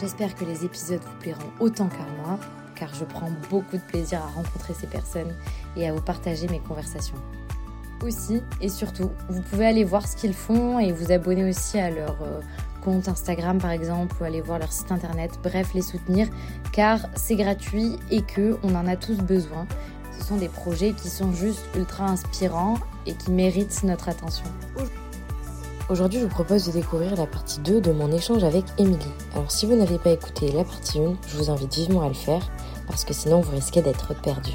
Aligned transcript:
J'espère 0.00 0.34
que 0.34 0.44
les 0.44 0.64
épisodes 0.64 1.00
vous 1.00 1.18
plairont 1.20 1.50
autant 1.60 1.88
qu'à 1.88 2.06
moi, 2.22 2.38
car 2.74 2.92
je 2.94 3.04
prends 3.04 3.30
beaucoup 3.48 3.76
de 3.76 3.82
plaisir 3.82 4.20
à 4.22 4.26
rencontrer 4.26 4.74
ces 4.74 4.88
personnes 4.88 5.32
et 5.76 5.88
à 5.88 5.92
vous 5.92 6.00
partager 6.00 6.48
mes 6.48 6.58
conversations. 6.58 7.16
Aussi 8.02 8.42
et 8.60 8.68
surtout, 8.68 9.10
vous 9.28 9.40
pouvez 9.42 9.66
aller 9.66 9.84
voir 9.84 10.06
ce 10.06 10.16
qu'ils 10.16 10.34
font 10.34 10.80
et 10.80 10.92
vous 10.92 11.12
abonner 11.12 11.48
aussi 11.48 11.78
à 11.78 11.90
leur 11.90 12.16
euh, 12.22 12.40
compte 12.82 13.08
Instagram 13.08 13.58
par 13.58 13.70
exemple 13.70 14.16
ou 14.20 14.24
aller 14.24 14.40
voir 14.40 14.58
leur 14.58 14.72
site 14.72 14.90
internet, 14.90 15.38
bref 15.42 15.72
les 15.74 15.82
soutenir 15.82 16.28
car 16.72 16.98
c'est 17.14 17.36
gratuit 17.36 17.96
et 18.10 18.22
que 18.22 18.58
on 18.64 18.74
en 18.74 18.86
a 18.88 18.96
tous 18.96 19.18
besoin. 19.18 19.66
Ce 20.18 20.24
sont 20.24 20.36
des 20.36 20.48
projets 20.48 20.92
qui 20.92 21.08
sont 21.08 21.32
juste 21.32 21.64
ultra 21.76 22.06
inspirants 22.06 22.78
et 23.06 23.14
qui 23.14 23.30
méritent 23.30 23.84
notre 23.84 24.08
attention. 24.08 24.46
Aujourd'hui, 25.90 26.18
je 26.18 26.24
vous 26.24 26.30
propose 26.30 26.66
de 26.66 26.72
découvrir 26.72 27.14
la 27.14 27.26
partie 27.26 27.60
2 27.60 27.82
de 27.82 27.92
mon 27.92 28.10
échange 28.10 28.42
avec 28.42 28.64
Émilie. 28.78 29.04
Alors, 29.34 29.50
si 29.50 29.66
vous 29.66 29.76
n'avez 29.76 29.98
pas 29.98 30.12
écouté 30.12 30.50
la 30.50 30.64
partie 30.64 30.98
1, 30.98 31.14
je 31.28 31.36
vous 31.36 31.50
invite 31.50 31.74
vivement 31.74 32.00
à 32.00 32.08
le 32.08 32.14
faire, 32.14 32.50
parce 32.86 33.04
que 33.04 33.12
sinon 33.12 33.42
vous 33.42 33.50
risquez 33.54 33.82
d'être 33.82 34.18
perdu. 34.22 34.52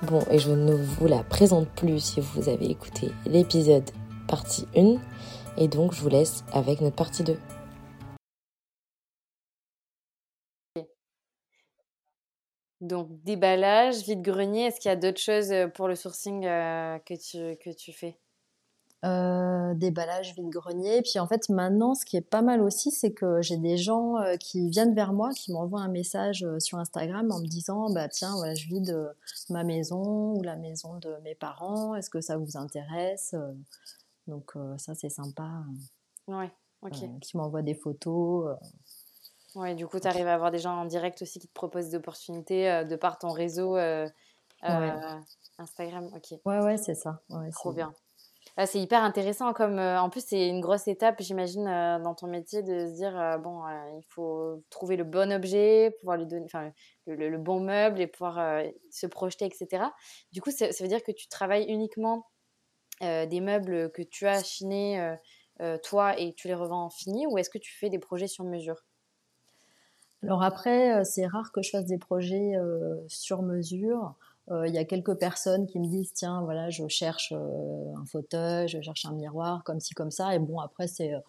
Bon, 0.00 0.24
et 0.30 0.38
je 0.38 0.50
ne 0.50 0.72
vous 0.72 1.06
la 1.06 1.22
présente 1.24 1.68
plus 1.68 2.00
si 2.00 2.22
vous 2.22 2.48
avez 2.48 2.70
écouté 2.70 3.10
l'épisode 3.26 3.90
partie 4.26 4.66
1, 4.74 4.96
et 5.58 5.68
donc 5.68 5.92
je 5.92 6.00
vous 6.00 6.08
laisse 6.08 6.42
avec 6.54 6.80
notre 6.80 6.96
partie 6.96 7.22
2. 7.22 7.38
Donc, 12.80 13.08
déballage, 13.24 13.96
vide-grenier, 14.04 14.68
est-ce 14.68 14.80
qu'il 14.80 14.88
y 14.88 14.92
a 14.92 14.96
d'autres 14.96 15.20
choses 15.20 15.52
pour 15.74 15.86
le 15.86 15.94
sourcing 15.94 16.46
euh, 16.46 16.98
que, 17.00 17.12
tu, 17.12 17.58
que 17.58 17.76
tu 17.76 17.92
fais? 17.92 18.16
Euh, 19.04 19.74
déballage 19.74 20.34
vide-grenier. 20.34 21.02
Puis 21.02 21.18
en 21.18 21.26
fait, 21.26 21.50
maintenant, 21.50 21.94
ce 21.94 22.06
qui 22.06 22.16
est 22.16 22.22
pas 22.22 22.40
mal 22.40 22.62
aussi, 22.62 22.90
c'est 22.90 23.12
que 23.12 23.42
j'ai 23.42 23.58
des 23.58 23.76
gens 23.76 24.16
euh, 24.16 24.36
qui 24.36 24.70
viennent 24.70 24.94
vers 24.94 25.12
moi, 25.12 25.30
qui 25.34 25.52
m'envoient 25.52 25.82
un 25.82 25.88
message 25.88 26.42
euh, 26.42 26.58
sur 26.58 26.78
Instagram 26.78 27.30
en 27.30 27.38
me 27.40 27.46
disant, 27.46 27.90
bah 27.90 28.08
tiens, 28.08 28.34
voilà, 28.36 28.54
je 28.54 28.66
vide 28.66 29.14
ma 29.50 29.62
maison 29.62 30.34
ou 30.34 30.42
la 30.42 30.56
maison 30.56 30.96
de 30.98 31.16
mes 31.22 31.34
parents. 31.34 31.94
Est-ce 31.94 32.08
que 32.08 32.22
ça 32.22 32.38
vous 32.38 32.56
intéresse 32.56 33.34
Donc 34.26 34.54
ça, 34.78 34.94
c'est 34.94 35.10
sympa. 35.10 35.50
Ouais, 36.26 36.50
ok. 36.80 37.20
qui 37.20 37.36
m'envoient 37.36 37.62
des 37.62 37.74
photos. 37.74 38.56
Ouais, 39.54 39.74
du 39.74 39.86
coup, 39.86 40.00
tu 40.00 40.08
arrives 40.08 40.26
à 40.26 40.34
avoir 40.34 40.50
des 40.50 40.58
gens 40.58 40.78
en 40.78 40.86
direct 40.86 41.20
aussi 41.20 41.38
qui 41.38 41.48
te 41.48 41.52
proposent 41.52 41.90
des 41.90 41.96
opportunités 41.96 42.84
de 42.88 42.96
par 42.96 43.18
ton 43.18 43.32
réseau 43.32 43.76
Instagram. 45.58 46.08
Ok. 46.14 46.40
Ouais, 46.46 46.60
ouais, 46.60 46.78
c'est 46.78 46.94
ça. 46.94 47.20
Ouais, 47.28 47.50
Trop 47.50 47.72
bien. 47.72 47.92
Ah, 48.56 48.66
c'est 48.66 48.80
hyper 48.80 49.02
intéressant. 49.02 49.52
Comme 49.52 49.80
euh, 49.80 50.00
en 50.00 50.10
plus, 50.10 50.24
c'est 50.24 50.48
une 50.48 50.60
grosse 50.60 50.86
étape, 50.86 51.16
j'imagine, 51.20 51.66
euh, 51.66 51.98
dans 51.98 52.14
ton 52.14 52.28
métier, 52.28 52.62
de 52.62 52.86
se 52.86 52.94
dire 52.94 53.18
euh, 53.18 53.36
bon, 53.36 53.62
il 53.98 54.04
faut 54.08 54.62
trouver 54.70 54.96
le 54.96 55.02
bon 55.02 55.32
objet, 55.32 55.96
pouvoir 55.98 56.18
lui 56.18 56.26
donner, 56.26 56.46
le, 57.06 57.36
bon 57.38 57.60
meuble 57.60 58.00
et 58.00 58.06
pouvoir 58.06 58.62
se 58.90 59.06
projeter, 59.08 59.44
etc. 59.46 59.86
Du 60.32 60.40
coup, 60.40 60.52
ça, 60.52 60.68
veut 60.80 60.88
dire 60.88 61.02
que 61.02 61.10
tu 61.10 61.26
travailles 61.28 61.66
uniquement 61.68 62.28
des 63.00 63.40
meubles 63.40 63.90
que 63.90 64.02
tu 64.02 64.26
as 64.26 64.42
chinés 64.44 65.16
toi 65.82 66.18
et 66.18 66.32
tu 66.34 66.46
les 66.46 66.54
revends 66.54 66.84
en 66.84 66.90
fini, 66.90 67.26
ou 67.26 67.38
est-ce 67.38 67.50
que 67.50 67.58
tu 67.58 67.76
fais 67.76 67.90
des 67.90 67.98
projets 67.98 68.28
sur 68.28 68.44
mesure? 68.44 68.84
Alors 70.22 70.42
après, 70.42 71.04
c'est 71.04 71.26
rare 71.26 71.50
que 71.52 71.60
je 71.60 71.70
fasse 71.70 71.86
des 71.86 71.98
projets 71.98 72.52
sur 73.08 73.42
mesure. 73.42 74.14
Euh, 74.50 74.68
il 74.68 74.74
y 74.74 74.78
a 74.78 74.84
quelques 74.84 75.14
personnes 75.14 75.66
qui 75.66 75.78
me 75.78 75.86
disent 75.86 76.12
tiens 76.12 76.42
voilà 76.42 76.68
je 76.68 76.86
cherche 76.86 77.32
euh, 77.32 77.94
un 77.96 78.04
fauteuil, 78.04 78.68
je 78.68 78.80
cherche 78.82 79.06
un 79.06 79.12
miroir 79.12 79.64
comme 79.64 79.80
ci 79.80 79.94
comme 79.94 80.10
ça. 80.10 80.34
Et 80.34 80.38
bon 80.38 80.58
après 80.58 80.86
c'est 80.86 81.14
euh, 81.14 81.20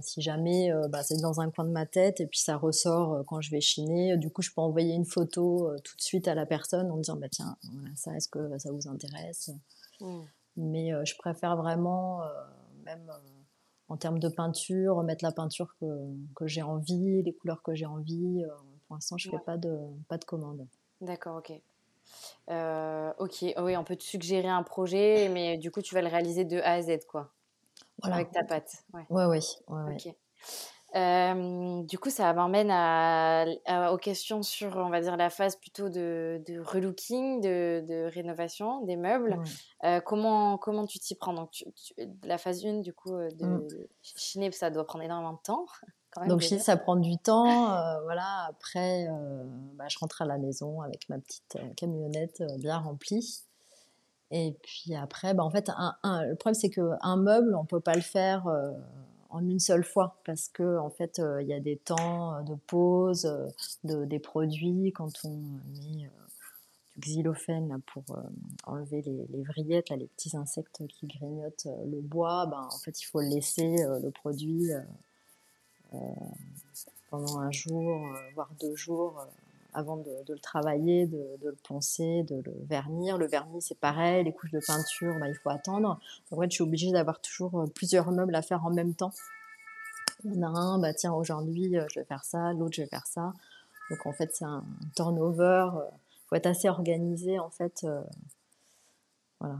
si 0.00 0.22
jamais 0.22 0.72
bah, 0.88 1.02
c'est 1.02 1.20
dans 1.20 1.40
un 1.40 1.50
coin 1.50 1.64
de 1.64 1.70
ma 1.70 1.86
tête 1.86 2.20
et 2.20 2.26
puis 2.26 2.40
ça 2.40 2.56
ressort 2.56 3.24
quand 3.28 3.40
je 3.40 3.52
vais 3.52 3.60
chiner 3.60 4.16
du 4.16 4.28
coup 4.28 4.42
je 4.42 4.50
peux 4.50 4.60
envoyer 4.60 4.94
une 4.94 5.04
photo 5.04 5.70
tout 5.84 5.96
de 5.96 6.02
suite 6.02 6.26
à 6.26 6.34
la 6.34 6.44
personne 6.44 6.90
en 6.90 6.96
disant 6.96 7.14
bah 7.14 7.28
tiens 7.30 7.56
voilà 7.72 7.94
ça 7.94 8.16
est-ce 8.16 8.28
que 8.28 8.58
ça 8.58 8.72
vous 8.72 8.88
intéresse? 8.88 9.52
Mmh. 10.00 10.22
mais 10.56 10.90
je 11.04 11.16
préfère 11.16 11.56
vraiment 11.56 12.22
même 12.84 13.08
en 13.86 13.96
termes 13.96 14.18
de 14.18 14.28
peinture 14.28 15.00
mettre 15.04 15.24
la 15.24 15.30
peinture 15.30 15.76
que, 15.78 15.86
que 16.34 16.48
j'ai 16.48 16.62
envie 16.62 17.22
les 17.22 17.32
couleurs 17.32 17.62
que 17.62 17.76
j'ai 17.76 17.86
envie 17.86 18.42
pour 18.88 18.96
l'instant 18.96 19.16
je 19.18 19.30
fais 19.30 19.38
pas 19.38 19.56
de 19.56 19.78
pas 20.08 20.18
de 20.18 20.24
commande. 20.24 20.66
D'accord 21.00 21.36
ok 21.36 21.62
euh, 22.50 23.12
ok, 23.18 23.44
oh 23.56 23.62
oui, 23.62 23.76
on 23.76 23.84
peut 23.84 23.96
te 23.96 24.02
suggérer 24.02 24.48
un 24.48 24.62
projet, 24.62 25.28
mais 25.28 25.58
du 25.58 25.70
coup, 25.70 25.82
tu 25.82 25.94
vas 25.94 26.02
le 26.02 26.08
réaliser 26.08 26.44
de 26.44 26.58
A 26.58 26.72
à 26.72 26.82
Z, 26.82 27.04
quoi. 27.08 27.30
Voilà. 28.02 28.16
Avec 28.16 28.32
ta 28.32 28.44
patte. 28.44 28.84
Ouais, 28.92 29.06
ouais, 29.10 29.26
ouais. 29.26 29.40
ouais, 29.68 30.16
euh, 30.96 31.82
du 31.82 31.98
coup, 31.98 32.10
ça 32.10 32.32
m'emmène 32.34 32.70
à, 32.70 33.46
aux 33.92 33.96
questions 33.96 34.42
sur, 34.42 34.76
on 34.76 34.90
va 34.90 35.00
dire, 35.00 35.16
la 35.16 35.28
phase 35.28 35.56
plutôt 35.56 35.88
de, 35.88 36.40
de 36.46 36.60
relooking, 36.60 37.40
de, 37.40 37.84
de, 37.86 38.08
rénovation 38.12 38.82
des 38.82 38.94
meubles. 38.94 39.42
Euh, 39.82 40.00
comment, 40.00 40.56
comment 40.56 40.86
tu 40.86 41.00
t'y 41.00 41.16
prends? 41.16 41.32
Donc, 41.32 41.64
la 42.22 42.38
phase 42.38 42.64
1, 42.64 42.80
du 42.80 42.92
coup, 42.92 43.10
de 43.10 43.44
mmh. 43.44 43.68
chiner, 44.02 44.52
ça 44.52 44.70
doit 44.70 44.84
prendre 44.84 45.04
énormément 45.04 45.32
de 45.32 45.42
temps. 45.42 45.66
Donc 46.28 46.40
je 46.40 46.56
ça 46.58 46.76
prend 46.76 46.96
du 46.96 47.18
temps. 47.18 47.72
Euh, 47.72 48.00
voilà. 48.02 48.46
Après, 48.48 49.06
euh, 49.08 49.44
bah, 49.74 49.86
je 49.88 49.98
rentre 49.98 50.22
à 50.22 50.24
la 50.24 50.38
maison 50.38 50.80
avec 50.80 51.08
ma 51.08 51.18
petite 51.18 51.56
euh, 51.56 51.74
camionnette 51.76 52.42
bien 52.58 52.78
remplie. 52.78 53.42
Et 54.30 54.56
puis 54.62 54.94
après, 54.94 55.34
bah, 55.34 55.44
en 55.44 55.50
fait, 55.50 55.70
un, 55.76 56.24
le 56.24 56.34
problème 56.34 56.58
c'est 56.58 56.70
qu'un 56.70 57.16
meuble, 57.16 57.54
on 57.54 57.64
peut 57.64 57.80
pas 57.80 57.94
le 57.94 58.00
faire 58.00 58.46
en 59.30 59.40
une 59.46 59.60
seule 59.60 59.84
fois 59.84 60.20
parce 60.24 60.48
que 60.48 60.78
en 60.78 60.90
fait, 60.90 61.20
il 61.40 61.46
y 61.46 61.52
a 61.52 61.60
des 61.60 61.76
temps 61.76 62.42
de 62.42 62.54
pause, 62.54 63.30
de, 63.84 64.04
des 64.04 64.18
produits 64.18 64.92
quand 64.92 65.12
on 65.24 65.36
met 65.72 66.10
du 66.96 67.10
xylophène 67.10 67.80
pour 67.92 68.04
enlever 68.64 69.02
les, 69.02 69.26
les 69.28 69.42
vrillettes, 69.42 69.90
les 69.90 70.06
petits 70.06 70.36
insectes 70.36 70.84
qui 70.88 71.06
grignotent 71.06 71.68
le 71.86 72.00
bois. 72.00 72.46
Ben, 72.46 72.66
en 72.72 72.78
fait, 72.78 73.00
il 73.00 73.04
faut 73.04 73.20
laisser 73.20 73.76
le 74.02 74.10
produit 74.10 74.70
pendant 77.14 77.38
un 77.38 77.50
jour, 77.52 78.08
euh, 78.08 78.18
voire 78.34 78.50
deux 78.60 78.74
jours 78.74 79.20
euh, 79.20 79.24
avant 79.72 79.96
de, 79.96 80.10
le 80.28 80.38
travailler, 80.38 81.06
de, 81.06 81.38
le 81.42 81.56
poncer, 81.66 82.24
de 82.24 82.42
le 82.44 82.52
vernir. 82.66 83.18
Le 83.18 83.26
vernis, 83.26 83.62
c'est 83.62 83.78
pareil. 83.78 84.24
Les 84.24 84.32
couches 84.32 84.50
de 84.50 84.60
peinture, 84.64 85.14
bah, 85.20 85.28
il 85.28 85.34
faut 85.36 85.50
attendre. 85.50 86.00
En 86.30 86.40
fait, 86.40 86.50
je 86.50 86.54
suis 86.54 86.62
obligée 86.62 86.90
d'avoir 86.90 87.20
toujours 87.20 87.66
plusieurs 87.74 88.10
meubles 88.10 88.34
à 88.34 88.42
faire 88.42 88.64
en 88.64 88.70
même 88.70 88.94
temps. 88.94 89.12
En 90.26 90.42
a 90.42 90.46
un, 90.46 90.78
bah, 90.78 90.94
tiens, 90.94 91.12
aujourd'hui, 91.12 91.76
je 91.92 92.00
vais 92.00 92.04
faire 92.04 92.24
ça, 92.24 92.52
l'autre, 92.52 92.74
je 92.74 92.82
vais 92.82 92.88
faire 92.88 93.06
ça. 93.06 93.32
Donc, 93.90 94.06
en 94.06 94.12
fait, 94.12 94.30
c'est 94.34 94.44
un 94.44 94.64
turnover. 94.96 95.68
Il 95.72 96.28
faut 96.28 96.36
être 96.36 96.46
assez 96.46 96.68
organisé, 96.68 97.38
en 97.38 97.50
fait. 97.50 97.86
Voilà, 99.40 99.58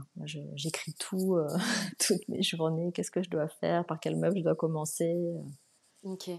j'écris 0.55 0.93
tout, 0.93 1.37
toutes 1.99 2.27
mes 2.29 2.41
journées, 2.41 2.91
qu'est-ce 2.91 3.11
que 3.11 3.21
je 3.21 3.29
dois 3.29 3.47
faire, 3.47 3.85
par 3.85 3.99
quel 3.99 4.15
meuble 4.15 4.37
je 4.37 4.43
dois 4.43 4.55
commencer? 4.55 5.13
Ok. 6.05 6.29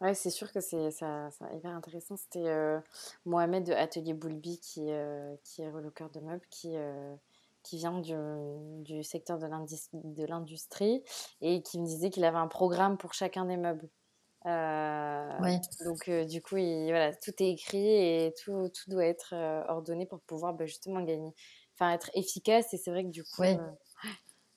Ouais, 0.00 0.14
c'est 0.14 0.30
sûr 0.30 0.52
que 0.52 0.60
c'est 0.60 0.90
ça, 0.90 1.30
ça, 1.30 1.52
hyper 1.52 1.70
intéressant. 1.70 2.16
C'était 2.16 2.46
euh, 2.46 2.80
Mohamed 3.24 3.64
de 3.64 3.72
Atelier 3.72 4.14
Boulby, 4.14 4.60
qui, 4.60 4.90
euh, 4.90 5.34
qui 5.42 5.62
est 5.62 5.70
reloqueur 5.70 6.10
de 6.10 6.20
meubles, 6.20 6.44
qui, 6.50 6.76
euh, 6.76 7.16
qui 7.62 7.78
vient 7.78 7.98
du, 7.98 8.14
du 8.84 9.02
secteur 9.02 9.38
de 9.38 9.46
l'industrie 10.26 11.02
et 11.40 11.62
qui 11.62 11.80
me 11.80 11.86
disait 11.86 12.10
qu'il 12.10 12.24
avait 12.24 12.36
un 12.36 12.46
programme 12.46 12.98
pour 12.98 13.14
chacun 13.14 13.46
des 13.46 13.56
meubles. 13.56 13.88
Ouais. 14.44 15.60
Donc, 15.84 16.08
du 16.28 16.42
coup, 16.42 16.58
il, 16.58 16.86
voilà, 16.90 17.14
tout 17.14 17.32
est 17.40 17.50
écrit 17.50 17.88
et 17.88 18.34
tout, 18.44 18.68
tout 18.68 18.90
doit 18.90 19.06
être 19.06 19.34
ordonné 19.68 20.06
pour 20.06 20.20
pouvoir 20.20 20.52
bah, 20.54 20.66
justement 20.66 21.00
gagner, 21.00 21.32
enfin 21.74 21.90
être 21.92 22.10
efficace. 22.14 22.72
Et 22.74 22.76
c'est 22.76 22.90
vrai 22.90 23.02
que 23.02 23.10
du 23.10 23.24
coup, 23.24 23.42
ouais 23.42 23.58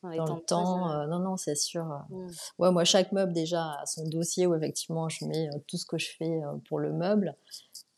dans, 0.04 0.36
le 0.36 0.42
temps. 0.42 0.92
Euh, 0.92 1.07
non, 1.07 1.19
non, 1.19 1.38
c'est 1.38 1.56
sûr. 1.56 1.86
Mmh. 2.10 2.28
Ouais, 2.57 2.72
moi, 2.72 2.84
chaque 2.84 3.12
meuble 3.12 3.34
déjà 3.34 3.74
a 3.81 3.86
son 3.86 4.07
dossier 4.07 4.48
où 4.48 4.56
effectivement 4.56 5.10
je 5.10 5.25
mets 5.25 5.50
euh, 5.50 5.60
tout 5.68 5.78
ce 5.78 5.86
que 5.86 5.98
je 5.98 6.10
fais 6.18 6.42
euh, 6.44 6.57
pour 6.68 6.80
le 6.80 6.94
meuble. 6.94 7.36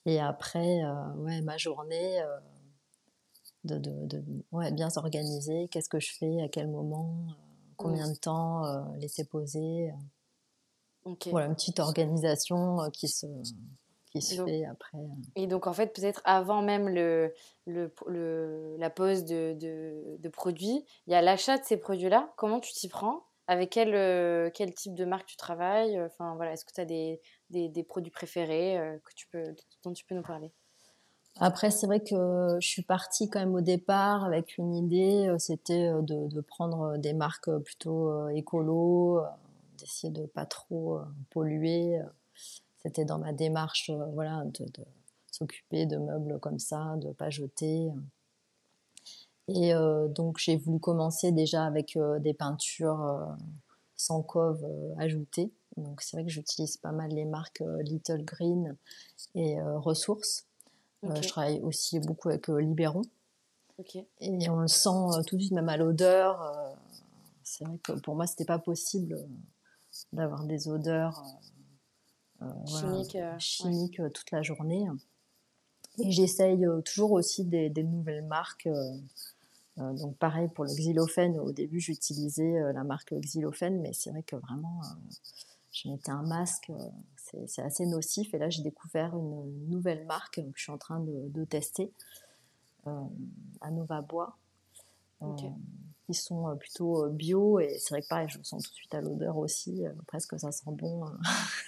Et 0.06 0.20
après, 0.20 0.82
ouais, 1.18 1.42
ma 1.42 1.58
journée, 1.58 2.24
de, 3.66 3.78
de, 3.78 4.08
de 4.08 4.24
ouais, 4.52 4.72
bien 4.72 4.90
s'organiser. 4.90 5.68
Qu'est-ce 5.68 5.90
que 5.90 6.00
je 6.00 6.12
fais, 6.18 6.42
à 6.42 6.50
quel 6.50 6.68
moment, 6.68 7.28
combien 7.78 8.08
mmh. 8.08 8.14
de 8.14 8.18
temps 8.18 8.94
laisser 8.96 9.26
poser. 9.26 9.94
Voilà, 11.30 11.46
une 11.46 11.54
petite 11.54 11.80
organisation 11.80 12.90
qui 12.92 13.08
se 13.08 13.28
qui 14.12 14.22
se 14.22 14.44
fait 14.44 14.66
après. 14.66 14.98
Et 15.36 15.48
donc, 15.48 15.68
en 15.68 15.74
fait, 15.74 15.94
peut-être 15.94 16.22
avant 16.26 16.62
même 16.62 16.90
le, 16.90 17.34
le, 17.66 17.94
le 18.08 18.76
la 18.78 18.90
pose 18.90 19.24
de, 19.26 19.54
de, 19.54 20.18
de 20.20 20.30
produits, 20.30 20.86
il 21.08 21.14
y 21.14 21.16
a 21.16 21.22
l'achat 21.22 21.58
de 21.58 21.64
ces 21.64 21.78
produits-là. 21.78 22.34
Comment 22.36 22.60
tu 22.60 22.74
t'y 22.74 22.90
prends? 22.90 23.24
Avec 23.48 23.72
quel, 23.72 23.96
euh, 23.96 24.50
quel 24.54 24.74
type 24.74 24.96
de 24.96 25.06
marque 25.06 25.26
tu 25.26 25.36
travailles? 25.36 26.00
Enfin 26.02 26.36
voilà, 26.36 26.54
est-ce 26.54 26.66
que 26.66 26.74
tu 26.74 26.82
as 26.82 26.86
des, 26.86 27.20
des, 27.50 27.70
des, 27.70 27.84
produits 27.84 28.12
préférés 28.12 28.78
euh, 28.78 28.98
que 29.04 29.14
tu 29.16 29.28
peux, 29.28 29.44
dont 29.84 29.94
tu 29.94 30.06
peux 30.06 30.16
nous 30.16 30.22
parler? 30.22 30.52
Après, 31.40 31.72
c'est 31.72 31.88
vrai 31.88 32.02
que 32.02 32.58
je 32.60 32.68
suis 32.68 32.84
partie 32.84 33.30
quand 33.30 33.40
même 33.40 33.56
au 33.56 33.62
départ 33.62 34.26
avec 34.26 34.58
une 34.58 34.76
idée, 34.76 35.28
euh, 35.28 35.38
c'était 35.38 35.92
de, 36.02 36.28
de, 36.28 36.42
prendre 36.42 36.98
des 36.98 37.14
marques 37.14 37.50
plutôt 37.60 38.30
écolo, 38.30 39.22
d'essayer 39.78 40.12
de 40.14 40.26
pas 40.26 40.46
trop 40.46 41.00
polluer. 41.30 42.00
C'était 42.84 43.06
dans 43.06 43.20
ma 43.20 43.34
démarche, 43.34 43.92
voilà, 44.14 44.44
de, 44.46 44.66
de 44.66 44.86
s'occuper 45.32 45.86
de 45.86 45.98
meubles 45.98 46.40
comme 46.40 46.60
ça, 46.60 46.96
de 46.98 47.12
pas 47.12 47.30
jeter. 47.30 47.92
Et 49.48 49.74
euh, 49.74 50.08
donc 50.08 50.38
j'ai 50.38 50.58
voulu 50.58 50.80
commencer 50.80 51.32
déjà 51.32 51.66
avec 51.66 51.96
euh, 51.96 52.20
des 52.20 52.34
peintures 52.34 53.02
euh, 53.02 53.26
sans 53.96 54.22
cove 54.22 54.66
ajoutées. 54.98 55.52
Donc 55.78 56.02
c'est 56.02 56.18
vrai 56.18 56.26
que 56.26 56.32
j'utilise 56.32 56.78
pas 56.78 56.92
mal 56.92 57.12
les 57.12 57.26
marques 57.26 57.64
Little 57.82 58.24
Green 58.24 58.76
et 59.36 59.62
Ressources. 59.62 60.48
je 61.04 61.28
travaille 61.28 61.62
aussi 61.62 62.00
beaucoup 62.00 62.30
avec 62.30 62.48
Libéron. 62.50 63.04
Et 64.20 64.50
on 64.50 64.58
le 64.58 64.68
sent 64.68 65.24
tout 65.28 65.38
de 65.38 65.42
suite 65.42 65.54
même 65.54 65.70
à 65.70 65.78
l'odeur. 65.78 66.76
c'est 67.44 67.64
vrai 67.64 67.78
que 67.78 67.94
pour 67.94 68.16
moi 68.16 68.28
c'était 68.28 68.46
pas 68.46 68.60
possible 68.60 69.18
d'avoir 70.12 70.44
des 70.44 70.68
odeurs 70.68 71.24
chimiques, 72.66 73.18
chimiques 73.40 74.02
toute 74.14 74.32
la 74.32 74.42
journée. 74.42 74.88
Et 76.00 76.12
j'essaye 76.12 76.66
toujours 76.86 77.12
aussi 77.12 77.44
des, 77.44 77.70
des 77.70 77.84
nouvelles 77.84 78.26
marques. 78.26 78.70
Euh, 79.78 79.94
donc 79.94 80.18
pareil 80.18 80.50
pour 80.50 80.66
le 80.66 80.70
xylophène, 80.70 81.40
au 81.40 81.52
début 81.52 81.80
j'utilisais 81.80 82.58
euh, 82.58 82.74
la 82.74 82.84
marque 82.84 83.14
xylophène, 83.14 83.80
mais 83.82 83.94
c'est 83.94 84.10
vrai 84.10 84.24
que 84.24 84.36
vraiment 84.36 84.82
euh, 84.84 85.14
je 85.72 85.88
mettais 85.88 86.12
un 86.12 86.24
masque, 86.24 86.72
c'est 87.48 87.62
assez 87.62 87.86
nocif. 87.86 88.34
Et 88.34 88.38
là 88.38 88.50
j'ai 88.50 88.64
découvert 88.64 89.16
une, 89.16 89.70
nouvelle 89.70 90.06
marque 90.06 90.36
que 90.36 90.52
je 90.56 90.64
suis 90.64 90.72
en 90.72 90.78
train 90.78 91.00
de, 91.00 91.46
tester, 91.46 91.92
à 92.86 93.72
Nova 93.72 94.02
Bois. 94.02 94.38
Qui 96.06 96.14
sont 96.14 96.56
plutôt 96.58 97.10
bio 97.10 97.60
et 97.60 97.78
c'est 97.80 97.94
vrai 97.94 98.02
que 98.02 98.08
pareil 98.08 98.28
je 98.30 98.38
le 98.38 98.44
sens 98.44 98.64
tout 98.64 98.72
de 98.72 98.76
suite 98.76 98.94
à 98.94 99.02
l'odeur 99.02 99.38
aussi 99.38 99.84
presque 100.08 100.38
ça 100.40 100.52
sent 100.52 100.72
bon 100.72 101.06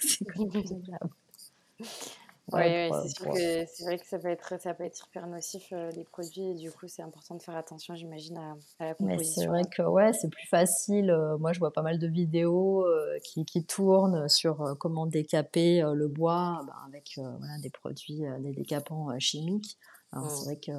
c'est 2.48 2.56
ouais, 2.56 2.90
c'est 3.02 3.08
sûr 3.08 3.32
que 3.32 3.64
c'est 3.66 3.84
vrai 3.84 3.98
que 3.98 4.06
ça 4.06 4.18
peut 4.18 4.28
être, 4.28 4.60
ça 4.60 4.74
peut 4.74 4.84
être 4.84 4.96
super 4.96 5.26
nocif 5.26 5.68
euh, 5.72 5.90
les 5.92 6.04
produits 6.04 6.50
et 6.50 6.54
du 6.54 6.70
coup 6.70 6.86
c'est 6.88 7.02
important 7.02 7.36
de 7.36 7.42
faire 7.42 7.56
attention, 7.56 7.94
j'imagine, 7.94 8.36
à, 8.36 8.56
la 8.80 8.94
composition. 8.94 9.42
C'est 9.42 9.48
vrai 9.48 9.62
que 9.64 9.82
ouais, 9.82 10.12
c'est 10.12 10.28
plus 10.28 10.46
facile. 10.48 11.10
Euh, 11.10 11.38
moi, 11.38 11.52
je 11.52 11.58
vois 11.58 11.72
pas 11.72 11.82
mal 11.82 11.98
de 11.98 12.06
vidéos 12.06 12.84
euh, 12.86 13.18
qui, 13.24 13.44
qui, 13.44 13.64
tournent 13.64 14.28
sur 14.28 14.76
comment 14.78 15.06
décaper 15.06 15.82
le 15.94 16.08
bois 16.08 16.60
ben, 16.66 16.74
avec 16.86 17.12
voilà, 17.16 17.58
des 17.62 17.70
produits, 17.70 18.22
des 18.40 18.52
décapants 18.52 19.18
chimiques. 19.18 19.78
C'est 20.12 20.18
mmh. 20.18 20.44
vrai 20.44 20.56
qu'ils 20.58 20.74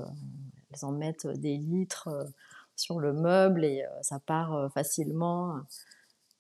en 0.84 0.92
mettent 0.92 1.28
des 1.28 1.58
litres 1.58 2.10
sur 2.76 3.00
le 3.00 3.14
meuble 3.14 3.66
et 3.66 3.84
ça 4.02 4.20
part 4.20 4.72
facilement. 4.74 5.62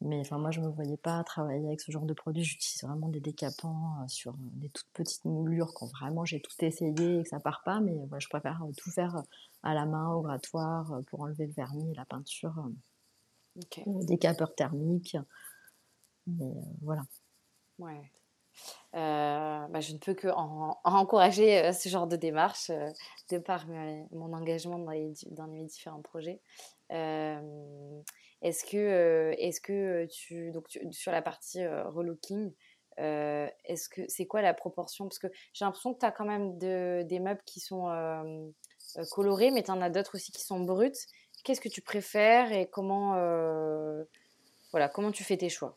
Mais 0.02 0.20
enfin, 0.20 0.38
moi, 0.38 0.52
je 0.52 0.60
ne 0.60 0.68
me 0.68 0.72
voyais 0.72 0.98
pas 0.98 1.24
travailler 1.24 1.66
avec 1.66 1.80
ce 1.80 1.92
genre 1.92 2.06
de 2.06 2.14
produit. 2.14 2.44
J'utilise 2.44 2.84
vraiment 2.84 3.08
des 3.08 3.22
décapants 3.22 4.02
euh, 4.04 4.08
sur 4.08 4.36
des 4.38 4.70
toutes 4.70 4.90
petites 4.94 5.26
moulures 5.26 5.74
quand 5.74 5.88
vraiment 5.88 6.26
j'ai 6.26 6.42
tout 6.42 6.54
essayé 6.60 7.20
et 7.20 7.24
que 7.24 7.30
ça 7.30 7.40
part 7.40 7.64
pas. 7.64 7.80
Mais 7.80 7.94
je 8.20 8.28
préfère 8.28 8.62
euh, 8.64 8.72
tout 8.78 8.92
faire 8.92 9.16
euh, 9.16 9.22
à 9.64 9.74
la 9.74 9.86
main, 9.86 10.12
au 10.14 10.22
grattoir, 10.22 11.02
pour 11.08 11.22
enlever 11.22 11.48
le 11.48 11.54
vernis 11.54 11.92
et 11.92 11.96
la 11.96 12.06
peinture. 12.06 12.70
Des 13.56 14.06
décapeurs 14.06 14.54
thermiques. 14.54 15.18
Mais 16.28 16.54
voilà. 16.82 17.04
Ouais. 17.80 18.12
Bah, 18.94 19.80
je 19.80 19.94
ne 19.94 19.98
peux 19.98 20.13
que 20.13 20.28
en, 20.30 20.78
encourager 20.84 21.74
ce 21.74 21.90
genre 21.90 22.07
de 22.07 22.16
démarche 22.16 22.72
de 23.30 23.38
par 23.38 23.68
mon 23.68 24.34
engagement 24.34 24.80
dans 24.80 24.92
les, 24.92 25.63
différents 25.66 26.02
projets. 26.02 26.42
Est-ce 26.90 28.63
que, 28.63 29.34
est-ce 29.38 29.62
que 29.62 30.06
tu, 30.06 30.52
donc 30.52 30.68
sur 30.92 31.12
la 31.12 31.22
partie 31.22 31.66
relooking, 31.68 32.54
est-ce 32.98 33.90
que 33.90 34.02
c'est 34.07 34.25
quoi 34.25 34.42
la 34.42 34.54
proportion? 34.54 35.06
Parce 35.06 35.19
que 35.19 35.28
j'ai 35.54 35.66
l'impression 35.66 35.94
que 35.94 36.00
tu 36.00 36.06
as 36.06 36.12
quand 36.12 36.25
même 36.25 36.58
de, 36.58 37.04
des 37.04 37.19
meubles 37.19 37.42
qui 37.46 37.60
sont 37.60 38.54
colorés, 39.12 39.51
mais 39.51 39.63
tu 39.63 39.72
en 39.72 39.81
as 39.81 39.90
d'autres 39.90 40.16
aussi 40.16 40.31
qui 40.31 40.44
sont 40.44 40.60
bruts. 40.60 40.92
Qu'est-ce 41.44 41.62
que 41.62 41.69
tu 41.69 41.81
préfères 41.81 42.51
et 42.51 42.68
comment, 42.68 43.13
voilà, 44.72 44.90
comment 44.90 45.12
tu 45.12 45.24
fais 45.24 45.38
tes 45.38 45.50
choix? 45.50 45.75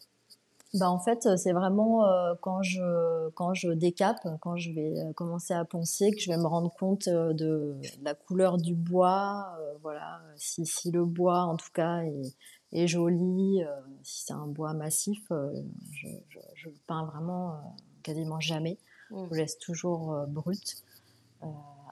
Bah 0.75 0.91
en 0.91 0.99
fait, 0.99 1.37
c'est 1.37 1.53
vraiment 1.53 2.05
quand 2.43 2.63
je 2.63 3.31
quand 3.31 3.55
je 3.55 3.71
décape, 3.71 4.19
quand 4.41 4.57
je 4.57 4.71
vais 4.73 4.95
commencer 5.15 5.55
à 5.55 5.65
poncer, 5.65 6.11
que 6.11 6.21
je 6.21 6.31
vais 6.31 6.37
me 6.37 6.47
rendre 6.47 6.71
compte 6.79 7.09
de, 7.09 7.77
la 8.03 8.15
couleur 8.15 8.59
du 8.59 8.75
bois. 8.75 9.47
voilà, 9.83 10.21
si, 10.37 10.67
si 10.67 10.91
le 10.91 11.05
bois, 11.05 11.41
en 11.45 11.57
tout 11.57 11.73
cas, 11.73 12.03
est, 12.03 12.35
est 12.73 12.87
joli. 12.87 13.63
Euh, 13.63 13.81
si 14.03 14.25
c'est 14.25 14.33
un 14.33 14.47
bois 14.47 14.73
massif, 14.75 15.21
euh, 15.31 15.53
je, 15.93 16.09
je, 16.55 16.69
le 16.69 16.75
peins 16.87 17.05
vraiment 17.05 17.53
euh, 17.53 17.57
quasiment 18.03 18.41
jamais. 18.41 18.79
Mmh. 19.11 19.27
Je 19.31 19.37
laisse 19.37 19.59
toujours 19.59 20.27
brut. 20.29 20.85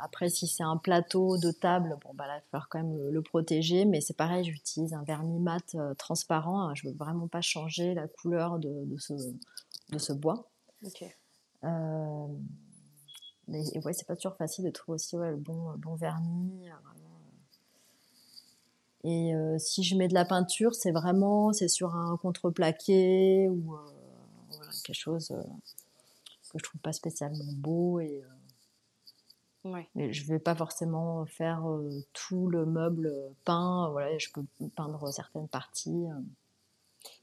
Après, 0.01 0.29
si 0.29 0.47
c'est 0.47 0.63
un 0.63 0.77
plateau 0.77 1.39
de 1.39 1.51
table, 1.51 1.99
bon, 2.05 2.13
bah 2.15 2.27
là, 2.27 2.37
il 2.37 2.41
va 2.41 2.45
falloir 2.51 2.69
quand 2.69 2.83
même 2.83 3.11
le, 3.11 3.23
protéger. 3.23 3.85
Mais 3.85 4.01
c'est 4.01 4.17
pareil, 4.17 4.45
j'utilise 4.45 4.95
un 4.95 5.03
vernis 5.03 5.41
mat 5.41 5.77
transparent. 5.99 6.75
Je 6.75 6.89
veux 6.89 6.95
vraiment 6.95 7.29
pas 7.29 7.41
changer 7.41 7.95
la 7.95 8.09
couleur 8.09 8.59
de, 8.59 8.85
de, 8.85 8.97
ce, 8.99 9.15
de 9.91 9.99
ce 9.99 10.13
bois. 10.13 10.49
mais 13.49 13.79
ouais, 13.85 13.93
c'est 13.93 14.07
pas 14.07 14.17
toujours 14.17 14.37
facile 14.37 14.65
de 14.65 14.71
trouver 14.71 14.97
aussi 14.97 15.17
ouais, 15.17 15.31
le 15.31 15.37
bon, 15.37 15.73
bon 15.79 15.95
vernis. 15.95 16.69
Et 19.07 19.33
euh, 19.37 19.57
si 19.57 19.85
je 19.85 19.95
mets 19.95 20.09
de 20.09 20.15
la 20.15 20.25
peinture, 20.25 20.75
c'est 20.75 20.91
vraiment 20.91 21.53
c'est 21.53 21.69
sur 21.69 21.95
un 21.95 22.17
contreplaqué 22.17 23.49
ou 23.49 23.77
euh, 23.77 23.79
voilà, 24.51 24.73
quelque 24.85 24.97
chose 24.97 25.31
euh, 25.31 25.43
que 26.51 26.59
je 26.59 26.65
trouve 26.65 26.81
pas 26.81 26.93
spécialement 26.93 27.53
beau 27.53 28.01
et 28.01 28.25
ouais. 29.73 29.89
mais 29.95 30.13
je 30.13 30.27
vais 30.27 30.39
pas 30.39 30.55
forcément 30.55 31.25
faire 31.27 31.65
tout 32.13 32.49
le 32.49 32.67
meuble 32.67 33.13
peint. 33.45 33.89
Voilà, 33.91 34.17
je 34.19 34.29
peux 34.33 34.45
peindre 34.75 35.13
certaines 35.13 35.49
parties. 35.49 36.07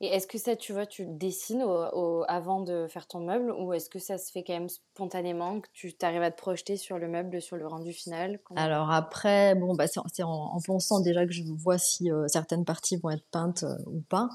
Et 0.01 0.07
est-ce 0.07 0.27
que 0.27 0.38
ça, 0.38 0.55
tu 0.55 0.73
vois, 0.73 0.85
tu 0.85 1.05
dessines 1.05 1.63
au, 1.63 2.23
avant 2.27 2.62
de 2.62 2.88
faire 2.89 3.07
ton 3.07 3.19
meuble 3.19 3.51
ou 3.51 3.73
est-ce 3.73 3.89
que 3.89 4.00
ça 4.00 4.17
se 4.17 4.31
fait 4.31 4.43
quand 4.43 4.53
même 4.53 4.69
spontanément, 4.69 5.62
que 5.62 5.67
tu 5.73 5.93
arrives 6.01 6.21
à 6.21 6.31
te 6.31 6.38
projeter 6.38 6.77
sur 6.77 6.97
le 6.97 7.07
meuble, 7.07 7.41
sur 7.41 7.57
le 7.57 7.67
rendu 7.67 7.93
final? 7.93 8.39
Alors 8.55 8.91
après, 8.91 9.55
bon, 9.55 9.75
bah, 9.75 9.85
c'est 9.88 10.23
en, 10.23 10.59
pensant 10.65 11.00
déjà 11.00 11.25
que 11.25 11.31
je 11.31 11.43
vois 11.43 11.77
si 11.77 12.12
euh, 12.12 12.27
certaines 12.27 12.65
parties 12.65 12.97
vont 12.97 13.09
être 13.09 13.25
peintes 13.31 13.63
euh, 13.63 13.77
ou 13.88 14.01
pas. 14.09 14.29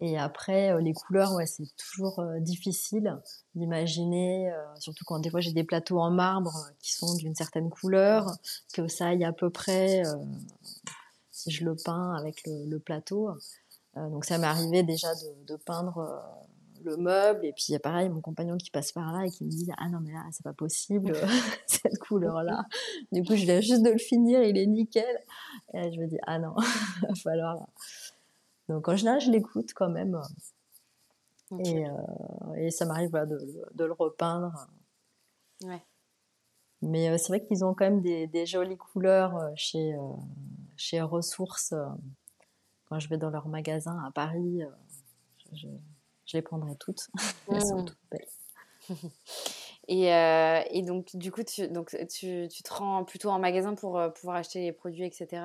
Et 0.00 0.18
après, 0.18 0.72
euh, 0.72 0.80
les 0.80 0.92
couleurs, 0.92 1.32
ouais, 1.34 1.46
c'est 1.46 1.68
toujours 1.76 2.22
difficile 2.40 3.18
d'imaginer, 3.54 4.52
surtout 4.78 5.04
quand 5.06 5.18
des 5.20 5.30
fois 5.30 5.40
j'ai 5.40 5.52
des 5.52 5.64
plateaux 5.64 5.98
en 5.98 6.10
marbre 6.10 6.52
qui 6.80 6.92
sont 6.92 7.14
d'une 7.14 7.34
certaine 7.34 7.70
couleur, 7.70 8.30
que 8.74 8.88
ça 8.88 9.08
aille 9.08 9.24
à 9.24 9.32
peu 9.32 9.50
près 9.50 10.02
si 11.30 11.50
je 11.50 11.64
le 11.64 11.76
peins 11.76 12.14
avec 12.14 12.42
le 12.46 12.78
plateau. 12.78 13.30
Euh, 13.96 14.08
donc 14.10 14.24
ça 14.24 14.38
m'est 14.38 14.46
arrivé 14.46 14.82
déjà 14.82 15.08
de, 15.46 15.56
peindre 15.56 15.98
euh, 15.98 16.84
le 16.84 16.96
meuble. 16.96 17.44
Et 17.44 17.52
puis 17.52 17.78
pareil 17.78 18.08
mon 18.08 18.20
compagnon 18.20 18.56
qui 18.56 18.70
passe 18.70 18.92
par 18.92 19.12
là 19.12 19.26
et 19.26 19.30
qui 19.30 19.44
me 19.44 19.50
dit 19.50 19.68
ah 19.76 19.88
non 19.88 20.00
mais 20.00 20.12
là 20.12 20.24
c'est 20.32 20.44
pas 20.44 20.52
possible 20.52 21.16
cette 21.66 21.98
couleur 21.98 22.42
là 22.42 22.64
du 23.12 23.22
coup 23.22 23.36
je 23.36 23.44
viens 23.44 23.60
juste 23.60 23.82
de 23.82 23.90
le 23.90 23.98
finir 23.98 24.42
il 24.42 24.56
est 24.56 24.66
nickel. 24.66 25.04
Et 25.74 25.92
je 25.92 26.00
me 26.00 26.06
dis 26.06 26.18
ah 26.26 26.38
non 26.38 26.54
va 27.02 27.14
falloir 27.14 27.66
donc 28.68 28.88
en 28.88 28.96
général 28.96 29.20
je 29.20 29.30
l'écoute 29.30 29.72
quand 29.74 29.90
même 29.90 30.20
et, 31.64 31.86
euh, 31.86 32.54
et, 32.56 32.70
ça 32.70 32.86
m'arrive 32.86 33.12
de, 33.12 33.38
de, 33.74 33.84
le 33.84 33.92
repeindre 33.92 34.68
ouais. 35.62 35.82
mais 36.82 37.16
c'est 37.18 37.28
vrai 37.28 37.44
qu'ils 37.44 37.64
ont 37.64 37.74
quand 37.74 37.84
même 37.84 38.00
des, 38.00 38.26
des 38.26 38.46
jolies 38.46 38.76
couleurs 38.76 39.38
chez 39.54 39.96
chez 40.76 41.00
Ressources 41.00 41.74
quand 42.88 42.98
je 42.98 43.08
vais 43.08 43.18
dans 43.18 43.30
leur 43.30 43.48
magasin 43.48 44.02
à 44.04 44.10
Paris, 44.10 44.62
euh, 44.62 44.70
je, 45.52 46.36
les 46.36 46.42
prendrai 46.42 46.76
toutes. 46.76 47.08
Elles 47.52 47.64
sont 47.64 47.82
mmh. 47.82 47.84
toutes 47.84 48.06
belles. 48.10 48.98
Et, 49.88 50.12
euh, 50.12 50.62
et, 50.72 50.82
donc, 50.82 51.14
du 51.14 51.30
coup, 51.30 51.44
tu, 51.44 51.68
donc, 51.68 51.96
tu, 52.10 52.48
tu, 52.48 52.62
te 52.64 52.74
rends 52.74 53.04
plutôt 53.04 53.30
en 53.30 53.38
magasin 53.38 53.76
pour 53.76 54.00
euh, 54.00 54.08
pouvoir 54.08 54.38
acheter 54.38 54.60
les 54.60 54.72
produits, 54.72 55.04
etc. 55.04 55.40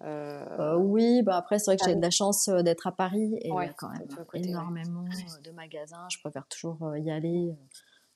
oui, 0.00 1.22
bah 1.22 1.36
après, 1.36 1.58
c'est 1.58 1.70
vrai 1.70 1.76
que 1.76 1.84
j'ai 1.84 1.94
de 1.94 2.02
la 2.02 2.10
chance 2.10 2.48
d'être 2.48 2.86
à 2.86 2.92
Paris 2.92 3.34
et 3.42 3.48
il 3.48 3.54
y 3.54 3.58
a 3.58 3.72
quand 3.72 3.90
même 3.90 4.06
énormément 4.34 5.04
de 5.44 5.50
magasins. 5.50 6.06
Je 6.10 6.18
préfère 6.20 6.46
toujours 6.46 6.96
y 6.96 7.10
aller 7.10 7.54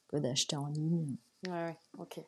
peu 0.09 0.21
d'acheter 0.21 0.57
en 0.57 0.67
ligne. 0.67 1.17
Ouais, 1.49 1.67
ouais, 1.67 1.77
ok. 1.99 2.21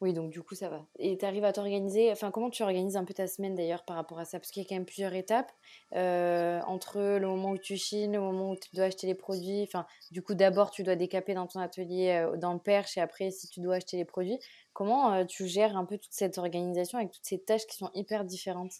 Oui, 0.00 0.12
donc 0.12 0.30
du 0.30 0.42
coup, 0.42 0.54
ça 0.54 0.68
va. 0.68 0.86
Et 0.98 1.16
tu 1.16 1.24
arrives 1.24 1.44
à 1.44 1.52
t'organiser, 1.52 2.12
enfin, 2.12 2.30
comment 2.30 2.50
tu 2.50 2.62
organises 2.62 2.96
un 2.96 3.04
peu 3.04 3.14
ta 3.14 3.26
semaine 3.26 3.54
d'ailleurs 3.54 3.84
par 3.84 3.96
rapport 3.96 4.18
à 4.18 4.24
ça? 4.24 4.38
Parce 4.38 4.50
qu'il 4.50 4.62
y 4.62 4.66
a 4.66 4.68
quand 4.68 4.74
même 4.74 4.84
plusieurs 4.84 5.14
étapes 5.14 5.50
euh, 5.94 6.60
entre 6.66 7.00
le 7.00 7.26
moment 7.26 7.52
où 7.52 7.58
tu 7.58 7.76
chines, 7.76 8.12
le 8.12 8.20
moment 8.20 8.50
où 8.50 8.56
tu 8.56 8.68
dois 8.74 8.84
acheter 8.84 9.06
les 9.06 9.14
produits. 9.14 9.62
Enfin, 9.62 9.86
du 10.10 10.22
coup, 10.22 10.34
d'abord, 10.34 10.70
tu 10.70 10.82
dois 10.82 10.96
décaper 10.96 11.34
dans 11.34 11.46
ton 11.46 11.60
atelier, 11.60 12.10
euh, 12.10 12.36
dans 12.36 12.52
le 12.52 12.58
perche, 12.58 12.98
et 12.98 13.00
après, 13.00 13.30
si 13.30 13.48
tu 13.48 13.60
dois 13.60 13.76
acheter 13.76 13.96
les 13.96 14.04
produits. 14.04 14.38
Comment 14.74 15.14
euh, 15.14 15.24
tu 15.24 15.46
gères 15.46 15.76
un 15.76 15.86
peu 15.86 15.96
toute 15.96 16.12
cette 16.12 16.36
organisation 16.36 16.98
avec 16.98 17.12
toutes 17.12 17.24
ces 17.24 17.38
tâches 17.38 17.66
qui 17.66 17.78
sont 17.78 17.90
hyper 17.94 18.24
différentes? 18.24 18.74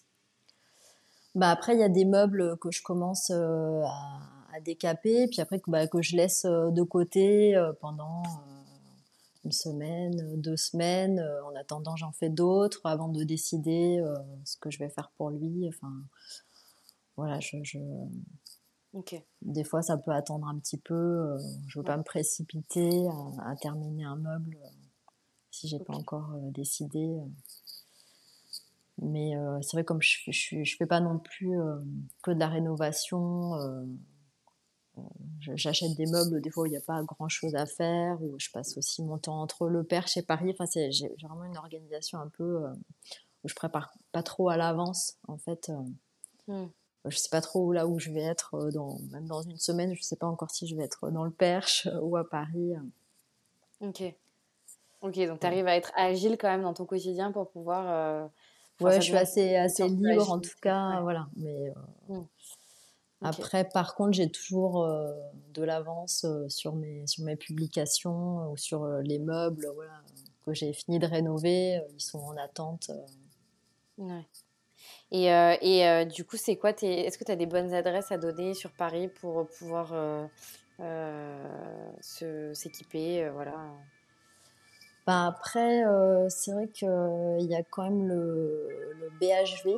Bah 1.33 1.49
après, 1.49 1.73
il 1.73 1.79
y 1.79 1.83
a 1.83 1.89
des 1.89 2.05
meubles 2.05 2.57
que 2.59 2.69
je 2.71 2.83
commence 2.83 3.31
à, 3.31 3.85
à, 4.53 4.59
décaper, 4.61 5.27
puis 5.27 5.41
après 5.41 5.59
bah, 5.67 5.87
que 5.87 6.01
je 6.01 6.15
laisse 6.15 6.45
de 6.45 6.83
côté 6.83 7.59
pendant 7.81 8.21
une 9.45 9.51
semaine, 9.51 10.41
deux 10.41 10.57
semaines. 10.57 11.19
Euh, 11.19 11.45
en 11.45 11.55
attendant, 11.55 11.95
j'en 11.95 12.11
fais 12.11 12.29
d'autres 12.29 12.81
avant 12.83 13.07
de 13.07 13.23
décider 13.23 13.99
euh, 13.99 14.15
ce 14.43 14.57
que 14.57 14.69
je 14.69 14.79
vais 14.79 14.89
faire 14.89 15.11
pour 15.17 15.29
lui. 15.29 15.67
Enfin, 15.69 15.93
voilà, 17.15 17.39
je, 17.39 17.77
des 19.41 19.63
fois, 19.63 19.81
ça 19.81 19.97
peut 19.97 20.11
attendre 20.11 20.47
un 20.47 20.57
petit 20.57 20.77
peu. 20.77 20.95
Euh, 20.95 21.37
je 21.67 21.79
veux 21.79 21.85
pas 21.85 21.97
me 21.97 22.03
précipiter 22.03 23.07
à, 23.39 23.55
terminer 23.55 24.03
un 24.03 24.15
meuble 24.15 24.57
si 25.55 25.67
j'ai 25.67 25.79
pas 25.79 25.93
encore 25.93 26.29
décidé. 26.51 27.15
Mais 29.01 29.33
c'est 29.61 29.77
vrai, 29.77 29.83
comme 29.83 30.01
je, 30.01 30.31
je, 30.31 30.63
je, 30.63 30.77
fais 30.77 30.85
pas 30.85 31.01
non 31.01 31.19
plus 31.19 31.57
que 32.21 32.31
de 32.31 32.39
la 32.39 32.47
rénovation 32.47 33.53
J'achète 35.39 35.95
des 35.95 36.07
meubles 36.07 36.41
des 36.41 36.49
fois 36.49 36.63
où 36.63 36.65
il 36.65 36.71
n'y 36.71 36.77
a 36.77 36.81
pas 36.81 37.01
grand 37.03 37.29
chose 37.29 37.55
à 37.55 37.65
faire, 37.65 38.21
où 38.21 38.35
je 38.39 38.49
passe 38.49 38.77
aussi 38.77 39.03
mon 39.03 39.17
temps 39.17 39.41
entre 39.41 39.67
le 39.67 39.83
Perche 39.83 40.17
et 40.17 40.23
Paris. 40.23 40.55
Enfin, 40.57 40.65
j'ai 40.89 41.09
vraiment 41.21 41.43
une 41.43 41.57
organisation 41.57 42.19
un 42.19 42.29
peu 42.29 42.63
euh, 42.65 42.73
où 43.43 43.49
je 43.49 43.53
prépare 43.53 43.93
pas 44.11 44.23
trop 44.23 44.49
à 44.49 44.57
l'avance. 44.57 45.17
En 45.27 45.37
fait, 45.37 45.69
euh, 45.69 46.63
hmm. 46.63 46.69
je 47.05 47.17
sais 47.17 47.29
pas 47.29 47.41
trop 47.41 47.73
là 47.73 47.85
où 47.85 47.99
je 47.99 48.09
vais 48.11 48.21
être, 48.21 48.55
euh, 48.55 48.71
dans, 48.71 48.97
même 49.11 49.27
dans 49.27 49.43
une 49.43 49.57
semaine, 49.57 49.93
je 49.93 50.01
sais 50.01 50.15
pas 50.15 50.27
encore 50.27 50.49
si 50.49 50.67
je 50.67 50.75
vais 50.75 50.83
être 50.83 51.11
dans 51.11 51.25
le 51.25 51.31
Perche 51.31 51.87
ou 52.01 52.17
à 52.17 52.27
Paris. 52.27 52.73
Ok. 53.81 54.03
Ok, 55.05 55.19
donc 55.27 55.39
tu 55.39 55.47
arrives 55.47 55.67
à 55.67 55.75
être 55.75 55.91
agile 55.95 56.37
quand 56.39 56.49
même 56.49 56.63
dans 56.63 56.73
ton 56.73 56.85
quotidien 56.85 57.31
pour 57.31 57.49
pouvoir. 57.49 58.29
ouais, 58.81 58.95
je 58.95 59.01
suis 59.01 59.17
assez, 59.17 59.55
assez 59.55 59.87
libre 59.87 60.31
en 60.31 60.39
tout 60.39 60.57
cas, 60.61 60.99
voilà. 61.01 61.27
Mais. 61.35 61.73
Hmm. 62.09 62.23
Après, 63.21 63.67
par 63.67 63.95
contre, 63.95 64.13
j'ai 64.13 64.29
toujours 64.29 64.83
euh, 64.83 65.11
de 65.53 65.63
l'avance 65.63 66.25
euh, 66.25 66.47
sur, 66.49 66.75
mes, 66.75 67.07
sur 67.07 67.23
mes 67.23 67.35
publications 67.35 68.41
euh, 68.41 68.51
ou 68.51 68.57
sur 68.57 68.85
les 68.99 69.19
meubles 69.19 69.67
voilà, 69.73 70.01
que 70.45 70.53
j'ai 70.53 70.73
fini 70.73 70.99
de 70.99 71.07
rénover. 71.07 71.81
ils 71.93 72.01
sont 72.01 72.19
en 72.19 72.37
attente. 72.37 72.91
Ouais. 73.97 74.25
Et, 75.11 75.27
et 75.27 76.05
du 76.05 76.25
coup, 76.25 76.37
c'est 76.37 76.57
quoi 76.57 76.71
Est-ce 76.71 77.17
que 77.17 77.23
tu 77.23 77.31
as 77.31 77.35
des 77.35 77.45
bonnes 77.45 77.73
adresses 77.73 78.11
à 78.11 78.17
donner 78.17 78.53
sur 78.53 78.71
Paris 78.71 79.07
pour 79.07 79.47
pouvoir 79.47 79.93
s'équiper 82.01 83.29
voilà? 83.29 83.71
Bah 85.05 85.27
après, 85.27 85.83
c'est 86.29 86.51
vrai 86.51 86.67
qu'il 86.67 86.87
y 87.47 87.55
a 87.55 87.63
quand 87.63 87.83
même 87.83 88.07
le, 88.07 88.85
BHV 89.19 89.75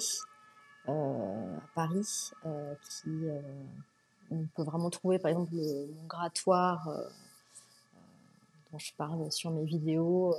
euh, 0.90 1.58
à 1.58 1.68
Paris, 1.76 2.32
euh, 2.46 2.74
qui 2.90 3.28
euh, 3.28 3.42
on 4.32 4.46
peut 4.56 4.64
vraiment 4.64 4.90
trouver 4.90 5.20
par 5.20 5.32
exemple 5.32 5.54
le, 5.54 5.88
mon 5.94 6.08
grattoir 6.08 6.90
dont 8.72 8.80
je 8.80 8.94
parle 8.98 9.30
sur 9.32 9.52
mes 9.52 9.66
vidéos. 9.66 10.36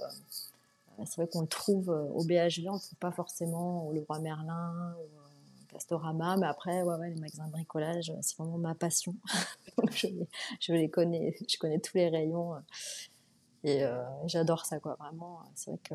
c'est 1.04 1.16
vrai 1.16 1.28
qu'on 1.28 1.42
le 1.42 1.46
trouve 1.46 1.88
au 1.88 2.24
BHV, 2.24 2.68
on 2.68 2.74
ne 2.74 2.78
trouve 2.78 2.98
pas 2.98 3.12
forcément 3.12 3.86
au 3.86 3.92
Leroy 3.92 4.20
Merlin 4.20 4.94
ou 4.98 5.68
Castorama, 5.72 6.36
mais 6.38 6.46
après, 6.46 6.82
ouais, 6.82 6.94
ouais, 6.96 7.10
les 7.10 7.20
magasins 7.20 7.46
de 7.46 7.52
bricolage, 7.52 8.12
c'est 8.22 8.38
vraiment 8.38 8.56
ma 8.56 8.74
passion. 8.74 9.14
les, 10.02 10.28
je, 10.60 10.72
les, 10.72 10.88
connais, 10.88 11.36
je 11.46 11.58
connais 11.58 11.78
tous 11.78 11.96
les 11.96 12.08
rayons 12.08 12.54
et 13.64 13.84
j'adore 14.26 14.64
ça, 14.64 14.78
quoi. 14.78 14.96
Vraiment, 14.98 15.40
c'est 15.54 15.70
vrai 15.70 15.80
que 15.82 15.94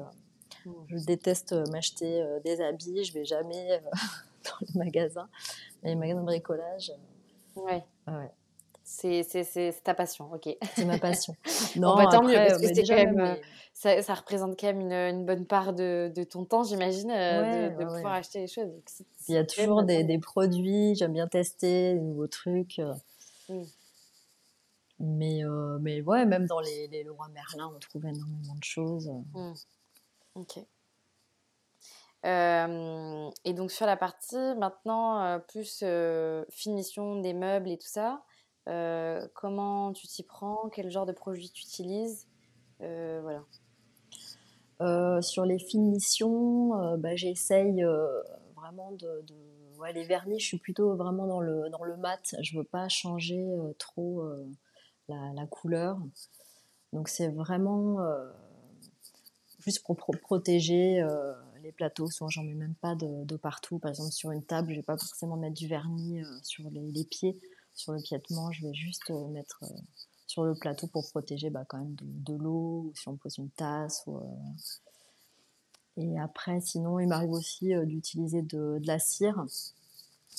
je 0.87 1.05
déteste 1.05 1.53
m'acheter 1.71 2.23
des 2.43 2.61
habits, 2.61 3.03
je 3.03 3.13
vais 3.13 3.25
jamais 3.25 3.81
dans 4.43 4.57
les 4.61 4.79
magasins, 4.79 5.29
les 5.83 5.95
magasins 5.95 6.21
de 6.21 6.25
bricolage. 6.25 6.91
Ouais. 7.55 7.83
ouais. 8.07 8.31
C'est 8.83 9.73
ta 9.83 9.93
passion, 9.93 10.29
ok. 10.33 10.55
C'est 10.75 10.85
ma 10.85 10.97
passion. 10.97 11.35
Non, 11.77 11.95
bah, 11.95 12.07
tant 12.11 12.23
mieux, 12.23 12.35
parce 12.35 12.59
que 12.61 12.87
quand 12.87 12.95
même, 12.95 13.19
euh, 13.19 13.35
ça, 13.73 14.01
ça, 14.01 14.13
représente 14.13 14.59
quand 14.59 14.67
même 14.67 14.81
une, 14.81 14.91
une 14.93 15.25
bonne 15.25 15.45
part 15.45 15.73
de, 15.73 16.11
de 16.13 16.23
ton 16.23 16.45
temps, 16.45 16.63
j'imagine, 16.63 17.09
euh, 17.09 17.69
de, 17.69 17.79
de 17.79 17.85
pouvoir 17.85 18.13
acheter 18.13 18.41
les 18.41 18.47
choses. 18.47 18.69
Il 19.27 19.35
y 19.35 19.37
a 19.37 19.45
toujours 19.45 19.83
des, 19.83 20.03
des, 20.03 20.19
produits, 20.19 20.95
j'aime 20.95 21.13
bien 21.13 21.27
tester 21.27 21.93
des 21.93 21.99
nouveaux 21.99 22.27
trucs. 22.27 22.79
Euh. 22.79 22.93
Mm. 23.49 23.63
Mais, 24.99 25.41
mais 25.81 26.01
ouais, 26.01 26.25
même 26.25 26.45
dans 26.45 26.59
les, 26.59 26.87
les 26.87 27.03
Leroy 27.03 27.27
Merlin, 27.29 27.71
on 27.75 27.79
trouve 27.79 28.05
énormément 28.05 28.55
de 28.55 28.63
choses. 28.63 29.11
Mm. 29.33 29.53
Ok. 30.35 30.59
Euh, 32.25 33.29
et 33.43 33.53
donc 33.53 33.69
sur 33.71 33.85
la 33.85 33.97
partie 33.97 34.55
maintenant 34.55 35.21
euh, 35.21 35.39
plus 35.39 35.81
euh, 35.83 36.45
finition 36.49 37.19
des 37.19 37.33
meubles 37.33 37.69
et 37.69 37.77
tout 37.77 37.87
ça, 37.87 38.23
comment 39.33 39.91
tu 39.91 40.07
t'y 40.07 40.23
prends? 40.23 40.69
Quel 40.69 40.89
genre 40.89 41.05
de 41.05 41.11
produit 41.11 41.49
tu 41.49 41.63
utilises? 41.63 42.27
Voilà. 42.79 43.43
sur 45.21 45.45
les 45.45 45.59
finitions, 45.59 46.97
bah, 46.97 47.15
j'essaye 47.15 47.83
vraiment 48.55 48.91
de, 48.91 49.25
Ouais, 49.79 49.91
les 49.91 50.05
vernis, 50.05 50.39
je 50.39 50.45
suis 50.45 50.59
plutôt 50.59 50.95
vraiment 50.95 51.27
dans 51.27 51.41
le, 51.41 51.69
dans 51.69 51.83
le 51.83 51.97
mat. 51.97 52.35
Je 52.41 52.57
veux 52.57 52.63
pas 52.63 52.87
changer 52.87 53.45
trop 53.79 54.23
la, 55.07 55.45
couleur. 55.47 55.99
Donc 56.91 57.09
c'est 57.09 57.29
vraiment 57.29 57.97
juste 59.59 59.83
pour 59.83 59.95
protéger 59.95 61.03
les 61.63 61.71
plateaux, 61.71 62.09
souvent 62.09 62.29
j'en 62.29 62.43
mets 62.43 62.53
même 62.53 62.75
pas 62.75 62.95
de, 62.95 63.35
partout. 63.37 63.79
Par 63.79 63.89
exemple, 63.89 64.11
sur 64.11 64.31
une 64.31 64.43
table, 64.43 64.71
je 64.71 64.75
vais 64.75 64.83
pas 64.83 64.97
forcément 64.97 65.37
mettre 65.37 65.55
du 65.55 65.67
vernis 65.67 66.21
euh, 66.21 66.39
sur 66.43 66.69
les, 66.69 67.05
pieds. 67.05 67.39
Sur 67.73 67.93
le 67.93 68.01
piétement, 68.01 68.51
je 68.51 68.67
vais 68.67 68.73
juste 68.73 69.09
euh, 69.09 69.27
mettre 69.29 69.63
euh, 69.63 69.79
sur 70.27 70.43
le 70.43 70.53
plateau 70.55 70.87
pour 70.87 71.09
protéger 71.09 71.49
bah, 71.49 71.63
quand 71.67 71.79
même 71.79 71.95
de, 71.99 72.35
l'eau, 72.35 72.91
si 72.95 73.07
on 73.07 73.15
pose 73.15 73.37
une 73.37 73.49
tasse. 73.49 74.05
Et 75.95 76.19
après, 76.19 76.59
sinon, 76.59 76.99
il 76.99 77.07
m'arrive 77.07 77.31
aussi 77.31 77.71
d'utiliser 77.85 78.41
de, 78.41 78.79
la 78.85 78.99
cire 78.99 79.45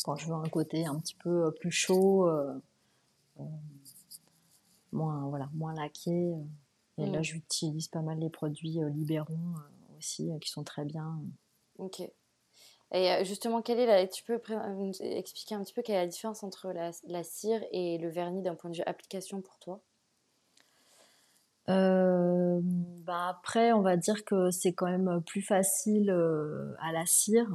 quand 0.03 0.17
je 0.17 0.27
veux 0.27 0.35
un 0.35 0.49
côté 0.49 0.85
un 0.85 0.99
petit 0.99 1.15
peu 1.15 1.53
plus 1.61 1.71
chaud, 1.71 2.29
moins, 4.95 5.29
voilà, 5.29 5.51
moins 5.53 5.75
laqué. 5.75 6.35
Et 6.99 7.07
là, 7.07 7.21
mmh. 7.21 7.25
j'utilise 7.25 7.89
pas 7.89 8.03
mal 8.03 8.19
les 8.19 8.31
produits 8.31 8.79
libéraux 8.95 9.35
euh, 10.21 10.39
qui 10.39 10.51
sont 10.51 10.65
très 10.65 10.85
bien. 10.85 11.21
Ok. 11.79 12.01
Et 12.93 13.11
euh, 13.11 13.25
justement, 13.25 13.63
quelle 13.63 13.81
est 13.81 13.87
la, 13.87 14.07
tu 14.07 14.23
peux 14.23 14.41
expliquer 15.01 15.55
un 15.55 15.65
petit 15.65 15.73
peu 15.73 15.83
quelle 15.83 15.97
est 15.97 16.05
la 16.05 16.07
différence 16.07 16.45
entre 16.45 16.71
la, 16.71 17.25
cire 17.25 17.65
et 17.73 17.99
le 17.99 18.09
vernis 18.09 18.43
d'un 18.43 18.55
point 18.55 18.71
de 18.71 18.77
vue 18.77 18.83
application 18.87 19.41
pour 19.41 19.59
toi? 19.59 19.81
Euh, 21.71 22.61
bah 22.63 23.29
après, 23.29 23.73
on 23.73 23.81
va 23.81 23.97
dire 23.97 24.25
que 24.25 24.51
c'est 24.51 24.75
quand 24.75 24.87
même 24.87 25.23
plus 25.27 25.43
facile 25.43 26.11
à 26.79 26.93
la 26.93 27.07
cire 27.07 27.49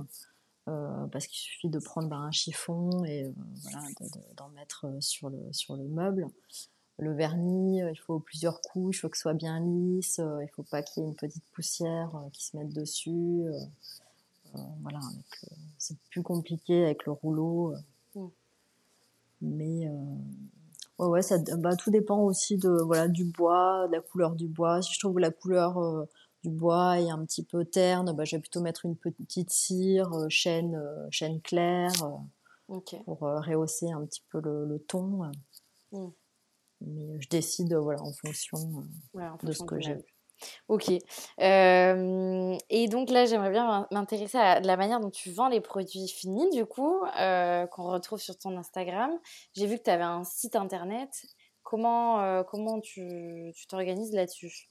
parce 1.12 1.26
qu'il 1.26 1.40
suffit 1.40 1.70
de 1.70 1.80
prendre 1.80 2.10
bah, 2.10 2.18
un 2.18 2.32
chiffon 2.32 3.04
et 3.06 3.32
voilà, 3.64 3.88
d'en 4.36 4.50
mettre 4.50 4.86
sur 5.00 5.30
le, 5.30 5.52
sur 5.52 5.76
le 5.76 5.86
meuble 5.86 6.28
le 7.00 7.14
vernis, 7.14 7.82
euh, 7.82 7.92
il 7.92 7.98
faut 7.98 8.20
plusieurs 8.20 8.62
couches, 8.62 8.98
il 8.98 9.00
faut 9.02 9.10
que 9.10 9.18
ce 9.18 9.22
soit 9.22 9.34
bien 9.34 9.60
lisse, 9.60 10.20
euh, 10.20 10.42
il 10.42 10.46
ne 10.46 10.52
faut 10.52 10.64
pas 10.64 10.84
qu'il 10.84 11.04
y 11.04 11.06
ait 11.06 11.10
une 11.10 11.16
petite 11.16 11.46
poussière 11.54 12.16
euh, 12.16 12.30
qui 12.32 12.46
se 12.46 12.58
mette 12.58 12.74
dessus. 12.74 13.44
voilà, 14.82 15.00
c'est 15.78 15.98
plus 16.10 16.24
compliqué 16.24 16.84
avec 16.84 17.06
le 17.06 17.14
rouleau. 17.14 17.74
Mm. 18.16 18.28
Mais 19.42 19.90
ouais, 20.98 21.08
ouais, 21.08 21.22
ça, 21.22 21.38
bah, 21.58 21.76
tout 21.78 21.92
dépend 21.92 22.20
aussi 22.20 22.58
de 22.58 22.70
voilà 22.70 23.08
du 23.08 23.24
bois, 23.24 23.88
de 23.88 23.94
la 23.94 24.02
couleur 24.02 24.36
du 24.36 24.48
bois. 24.48 24.82
Si 24.82 24.94
je 24.94 25.00
trouve 25.00 25.16
que 25.16 25.22
la 25.22 25.32
couleur 25.32 26.08
du 26.44 26.50
bois 26.50 27.00
est 27.00 27.10
un 27.10 27.24
petit 27.26 27.44
peu 27.44 27.64
terne, 27.64 28.12
bah, 28.14 28.26
je 28.26 28.36
vais 28.36 28.42
plutôt 28.42 28.62
mettre 28.62 28.86
une 28.86 28.98
petite 28.98 29.52
cire, 29.52 30.12
chêne, 30.30 30.82
chêne 31.12 31.40
clair, 31.42 31.92
pour 32.68 33.20
rehausser 33.20 33.92
un 33.92 34.06
petit 34.06 34.24
peu 34.30 34.42
le, 34.42 34.84
ton. 34.88 35.32
Mm 35.94 36.10
mais 36.90 37.20
je 37.22 37.30
décide 37.30 37.74
voilà, 37.74 38.02
en 38.02 38.14
fonction, 38.14 38.58
euh, 39.16 39.22
de 39.44 39.52
ce 39.52 39.64
que 39.64 39.80
j'ai. 39.80 39.98
Ok. 40.70 40.90
Euh, 41.42 42.58
et 42.70 42.88
donc 42.88 43.10
là, 43.10 43.26
j'aimerais 43.26 43.52
bien 43.52 43.88
m'intéresser 43.92 44.38
à 44.38 44.60
la 44.62 44.78
manière 44.78 45.00
dont 45.00 45.10
tu 45.10 45.32
vends 45.32 45.50
les 45.50 45.60
produits 45.60 46.08
finis, 46.08 46.50
du 46.52 46.66
coup, 46.66 47.04
euh, 47.20 47.68
qu'on 47.68 47.84
retrouve 47.84 48.20
sur 48.20 48.38
ton 48.38 48.56
Instagram. 48.58 49.12
J'ai 49.54 49.68
vu 49.68 49.78
que 49.78 49.84
tu 49.84 49.90
avais 49.90 50.04
un 50.04 50.24
site 50.24 50.56
internet. 50.56 51.10
Comment, 51.64 52.44
comment 52.46 52.80
tu 52.80 53.54
t'organises 53.68 54.14
là-dessus? 54.14 54.68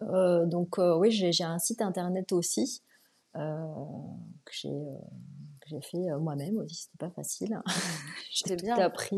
Donc 0.00 0.78
oui, 0.78 1.10
j'ai 1.10 1.44
un 1.44 1.58
site 1.58 1.80
internet 1.80 2.32
aussi 2.32 2.82
que 3.32 4.52
j'ai 4.52 4.68
j'ai 5.70 5.80
fait 5.80 6.10
moi-même 6.18 6.58
aussi, 6.58 6.74
c'était 6.74 6.98
pas 6.98 7.10
facile. 7.10 7.60
j'ai 8.30 8.56
bien 8.56 8.76
appris. 8.78 9.16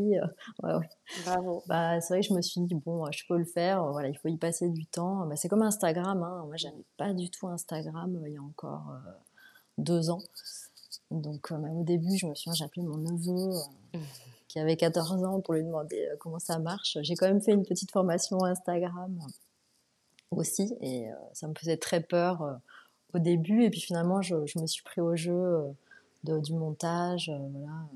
ouais, 0.63 0.75
ouais. 0.75 0.89
Bravo. 1.25 1.63
Bah, 1.67 2.01
c'est 2.01 2.15
vrai 2.15 2.21
que 2.21 2.29
je 2.29 2.35
me 2.35 2.43
suis 2.43 2.61
dit, 2.61 2.75
bon, 2.75 3.11
je 3.11 3.25
peux 3.27 3.39
le 3.39 3.45
faire, 3.45 3.85
voilà, 3.91 4.09
il 4.09 4.19
faut 4.19 4.29
y 4.29 4.37
passer 4.37 4.69
du 4.69 4.87
temps. 4.87 5.27
Bah, 5.27 5.37
c'est 5.37 5.49
comme 5.49 5.63
Instagram, 5.63 6.23
hein. 6.23 6.45
moi 6.47 6.57
j'avais 6.57 6.85
pas 6.97 7.13
du 7.15 7.31
tout 7.31 7.49
Instagram 7.49 8.23
il 8.27 8.33
y 8.35 8.37
a 8.37 8.43
encore 8.43 8.95
deux 9.79 10.11
ans. 10.11 10.23
Donc 11.11 11.51
même 11.51 11.79
au 11.79 11.85
début, 11.85 12.17
je 12.17 12.27
me 12.27 12.35
souviens, 12.35 12.55
j'ai 12.55 12.65
appelé 12.65 12.83
mon 12.83 12.97
neveu 12.97 13.53
qui 14.49 14.59
avait 14.59 14.77
14 14.77 15.25
ans 15.25 15.41
pour 15.41 15.55
lui 15.55 15.63
demander 15.63 16.09
comment 16.19 16.39
ça 16.39 16.59
marche. 16.59 16.99
J'ai 17.03 17.15
quand 17.15 17.27
même 17.27 17.43
fait 17.43 17.53
une 17.53 17.65
petite 17.65 17.91
formation 17.91 18.43
Instagram 18.45 19.19
aussi 20.31 20.75
et 20.81 21.09
ça 21.33 21.49
me 21.49 21.55
faisait 21.55 21.77
très 21.77 22.01
peur 22.01 22.61
au 23.15 23.19
début. 23.19 23.65
Et 23.65 23.71
puis 23.71 23.81
finalement, 23.81 24.23
je, 24.23 24.47
je 24.47 24.59
me 24.59 24.67
suis 24.67 24.83
pris 24.83 25.01
au 25.01 25.17
jeu 25.17 25.75
du 26.25 26.55
montage, 26.55 27.29
euh, 27.29 27.49
voilà, 27.53 27.87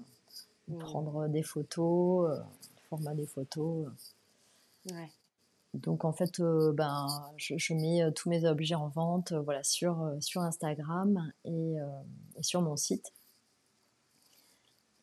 mmh. 0.68 0.78
prendre 0.78 1.28
des 1.28 1.42
photos, 1.42 2.30
euh, 2.30 2.42
format 2.88 3.14
des 3.14 3.26
photos. 3.26 3.88
Donc 5.74 6.04
en 6.04 6.12
fait, 6.12 6.40
euh, 6.40 6.72
ben, 6.72 7.06
je, 7.36 7.74
mets 7.74 8.12
tous 8.12 8.28
mes 8.28 8.46
objets 8.46 8.74
en 8.74 8.88
vente 8.88 9.32
voilà, 9.32 9.62
sur, 9.62 10.12
sur 10.20 10.42
Instagram 10.42 11.32
et, 11.44 11.76
sur 12.40 12.62
mon 12.62 12.76
site. 12.76 13.12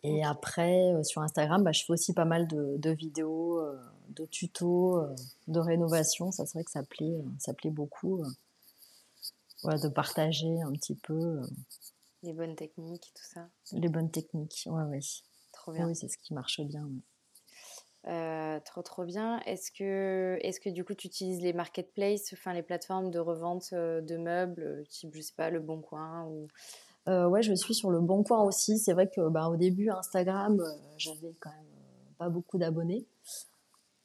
Et 0.05 0.23
après, 0.23 1.01
sur 1.03 1.21
Instagram, 1.21 1.63
bah, 1.63 1.71
je 1.71 1.83
fais 1.85 1.93
aussi 1.93 2.13
pas 2.13 2.25
mal 2.25 2.47
de, 2.47 2.89
vidéos, 2.89 3.61
de 4.09 4.25
tutos, 4.25 5.01
de 5.47 5.59
rénovation. 5.59 6.31
Ça, 6.31 6.45
c'est 6.45 6.57
vrai 6.57 6.63
que 6.63 6.71
ça 6.71 6.83
plaît, 6.83 7.23
ça 7.39 7.53
plaît 7.53 7.69
beaucoup. 7.69 8.23
Voilà, 9.61 9.79
de 9.79 9.87
partager 9.87 10.61
un 10.61 10.71
petit 10.73 10.95
peu 10.95 11.39
les 12.23 12.33
bonnes 12.33 12.55
techniques, 12.55 13.11
tout 13.15 13.23
ça. 13.23 13.47
Les 13.73 13.89
bonnes 13.89 14.09
techniques, 14.09 14.67
ouais, 14.67 14.83
ouais. 14.83 14.99
Trop 15.51 15.71
bien. 15.71 15.87
Oui, 15.87 15.95
c'est 15.95 16.07
ce 16.07 16.17
qui 16.17 16.33
marche 16.33 16.61
bien. 16.61 16.89
Euh, 18.07 18.59
trop 18.65 18.81
trop 18.81 19.05
bien. 19.05 19.39
Est-ce 19.45 19.71
que, 19.71 20.37
est 20.41 20.59
que 20.59 20.69
du 20.69 20.83
coup 20.83 20.93
tu 20.93 21.07
utilises 21.07 21.41
les 21.41 21.53
marketplaces, 21.53 22.33
enfin 22.33 22.53
les 22.53 22.63
plateformes 22.63 23.11
de 23.11 23.19
revente 23.19 23.69
euh, 23.71 24.01
de 24.01 24.17
meubles, 24.17 24.63
euh, 24.63 24.83
type 24.89 25.15
je 25.15 25.21
sais 25.21 25.33
pas 25.37 25.49
le 25.49 25.61
Bon 25.61 25.81
Coin 25.81 26.25
ou 26.25 26.47
ouais, 27.07 27.41
je 27.41 27.53
suis 27.53 27.73
sur 27.73 27.91
le 27.91 28.01
Bon 28.01 28.23
Coin 28.23 28.43
aussi. 28.43 28.77
C'est 28.77 28.93
vrai 28.93 29.09
que 29.09 29.29
bah, 29.29 29.47
au 29.47 29.55
début 29.55 29.89
Instagram, 29.89 30.61
j'avais 30.97 31.33
quand 31.39 31.51
même 31.51 32.15
pas 32.17 32.29
beaucoup 32.29 32.57
d'abonnés. 32.57 33.05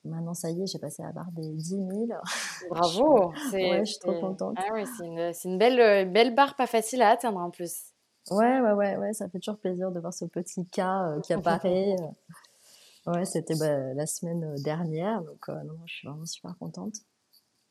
Maintenant, 0.04 0.34
ça 0.34 0.50
y 0.50 0.62
est, 0.62 0.66
j'ai 0.66 0.78
passé 0.78 1.02
la 1.02 1.10
barre 1.10 1.30
des 1.32 1.52
10 1.52 1.68
000. 1.68 1.86
Bravo! 2.70 3.32
ouais, 3.52 3.80
je 3.80 3.90
suis 3.90 3.98
trop 3.98 4.18
contente. 4.20 4.56
Ah 4.56 4.70
oui, 4.72 4.84
c'est 4.96 5.04
une, 5.04 5.32
une, 5.44 5.58
belle, 5.58 6.10
belle 6.10 6.34
barre, 6.34 6.54
pas 6.54 6.68
facile 6.68 7.02
à 7.02 7.10
atteindre 7.10 7.40
en 7.40 7.50
plus. 7.50 7.92
Ouais, 8.30 8.60
ouais, 8.60 8.72
ouais, 8.72 8.96
ouais, 8.96 9.12
ça 9.12 9.28
fait 9.28 9.38
toujours 9.38 9.58
plaisir 9.58 9.90
de 9.90 10.00
voir 10.00 10.12
ce 10.12 10.24
petit 10.24 10.66
cas 10.66 11.08
euh, 11.08 11.20
qui 11.20 11.32
apparaît. 11.34 11.96
Euh. 12.00 13.12
ouais, 13.12 13.24
c'était 13.24 13.56
bah, 13.56 13.94
la 13.94 14.06
semaine 14.06 14.44
euh, 14.44 14.62
dernière, 14.62 15.22
donc 15.22 15.48
non, 15.48 15.78
je 15.86 15.94
suis 15.94 16.08
vraiment 16.08 16.26
super 16.26 16.56
contente. 16.58 16.96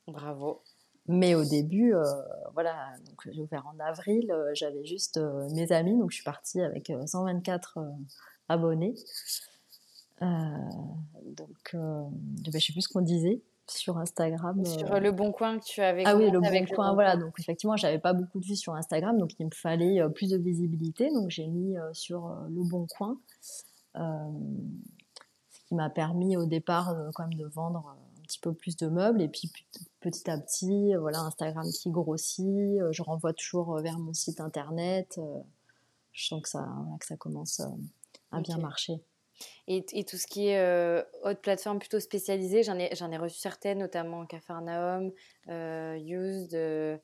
Bravo. 0.08 0.64
Mais 1.10 1.36
au 1.36 1.46
début, 1.46 1.94
voilà, 2.54 2.92
donc 3.06 3.30
j'ai 3.32 3.42
ouvert 3.42 3.66
en 3.66 3.80
avril, 3.80 4.30
j'avais 4.52 4.84
juste 4.84 5.18
mes 5.54 5.72
amis, 5.72 5.98
donc 5.98 6.12
je 6.12 6.16
suis 6.16 6.24
partie 6.26 6.60
avec 6.60 6.92
124 7.06 7.80
abonnés. 8.50 8.94
donc, 10.20 11.74
je 11.74 12.60
sais 12.60 12.74
plus 12.74 12.82
ce 12.82 12.90
qu'on 12.90 13.00
disait 13.00 13.42
sur 13.72 13.98
Instagram. 13.98 14.64
Sur 14.66 14.94
euh, 14.94 15.00
le 15.00 15.12
Bon 15.12 15.32
Coin 15.32 15.60
que 15.60 15.66
tu 15.66 15.82
avais. 15.82 16.04
Ah 16.06 16.16
oui, 16.16 16.30
le 16.30 16.40
Bon 16.40 16.66
Coin, 16.74 16.94
voilà. 16.94 17.18
Donc 17.18 17.40
effectivement, 17.40 17.76
j'avais 17.76 18.00
pas 18.00 18.14
beaucoup 18.14 18.40
de 18.40 18.46
vues 18.46 18.56
sur 18.56 18.74
Instagram, 18.76 19.18
donc 19.18 19.32
il 19.40 19.46
me 19.46 19.52
fallait 19.54 20.02
euh, 20.02 20.10
plus 20.10 20.30
de 20.30 20.38
visibilité. 20.38 21.12
Donc 21.12 21.30
j'ai 21.30 21.48
mis 21.48 21.78
euh, 21.78 21.94
sur 21.94 22.30
le 22.50 22.64
Bon 22.64 22.86
Coin, 22.88 23.18
ce 23.96 25.60
qui 25.68 25.76
m'a 25.76 25.90
permis 25.90 26.38
au 26.38 26.46
départ 26.46 26.96
quand 27.16 27.28
même 27.28 27.38
de 27.38 27.46
vendre 27.46 27.96
un 28.20 28.22
petit 28.24 28.40
peu 28.40 28.54
plus 28.54 28.78
de 28.78 28.88
meubles. 28.88 29.22
Et 29.22 29.28
puis 29.28 29.52
petit 30.00 30.30
à 30.30 30.38
petit, 30.38 30.96
voilà, 30.96 31.20
Instagram 31.22 31.66
qui 31.72 31.90
grossit, 31.90 32.80
je 32.92 33.04
renvoie 33.04 33.34
toujours 33.34 33.78
vers 33.80 34.00
mon 34.00 34.14
site 34.14 34.40
internet. 34.40 35.20
je 36.14 36.28
sens 36.28 36.42
que 36.42 36.50
ça, 36.50 36.68
que 37.00 37.06
ça 37.06 37.18
commence 37.18 37.62
à 38.32 38.42
bien 38.42 38.58
marcher. 38.58 39.02
Et, 39.68 40.04
tout 40.06 40.18
ce 40.18 40.28
qui 40.28 40.48
est 40.48 40.60
euh, 40.60 41.04
haute 41.24 41.40
plateforme 41.40 41.80
plutôt 41.80 42.00
spécialisée, 42.00 42.64
j'en 42.64 42.78
ai, 42.78 42.90
j'en 42.96 43.12
ai 43.12 43.18
reçu 43.18 43.38
certaines, 43.38 43.80
notamment 43.80 44.26
Cafarnaum, 44.26 45.12
euh, 45.50 45.98
Used. 45.98 46.54
Euh, 46.54 46.98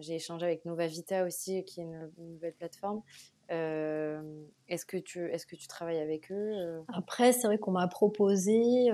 j'ai 0.00 0.16
échangé 0.16 0.44
avec 0.44 0.64
Nova 0.64 0.86
Vita 0.86 1.24
aussi, 1.24 1.64
qui 1.64 1.80
est 1.80 1.84
une, 1.84 2.10
nouvelle 2.18 2.54
plateforme. 2.54 3.02
est-ce, 3.48 4.84
que 4.84 4.96
tu, 4.96 5.24
est-ce 5.30 5.46
que 5.46 5.56
tu 5.56 5.66
travailles 5.68 6.00
avec 6.00 6.30
eux 6.32 6.82
Après, 6.92 7.32
c'est 7.32 7.46
vrai 7.46 7.58
qu'on 7.58 7.72
m'a 7.72 7.88
proposé, 7.88 8.90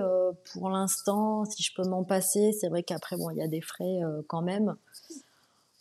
pour 0.53 0.69
l'instant, 0.69 1.45
si 1.45 1.63
je 1.63 1.73
peux 1.75 1.87
m'en 1.87 2.03
passer, 2.03 2.51
c'est 2.53 2.69
vrai 2.69 2.83
qu'après, 2.83 3.17
bon, 3.17 3.31
il 3.31 3.37
y 3.37 3.43
a 3.43 3.47
des 3.47 3.61
frais 3.61 3.99
quand 4.27 4.41
même. 4.41 4.75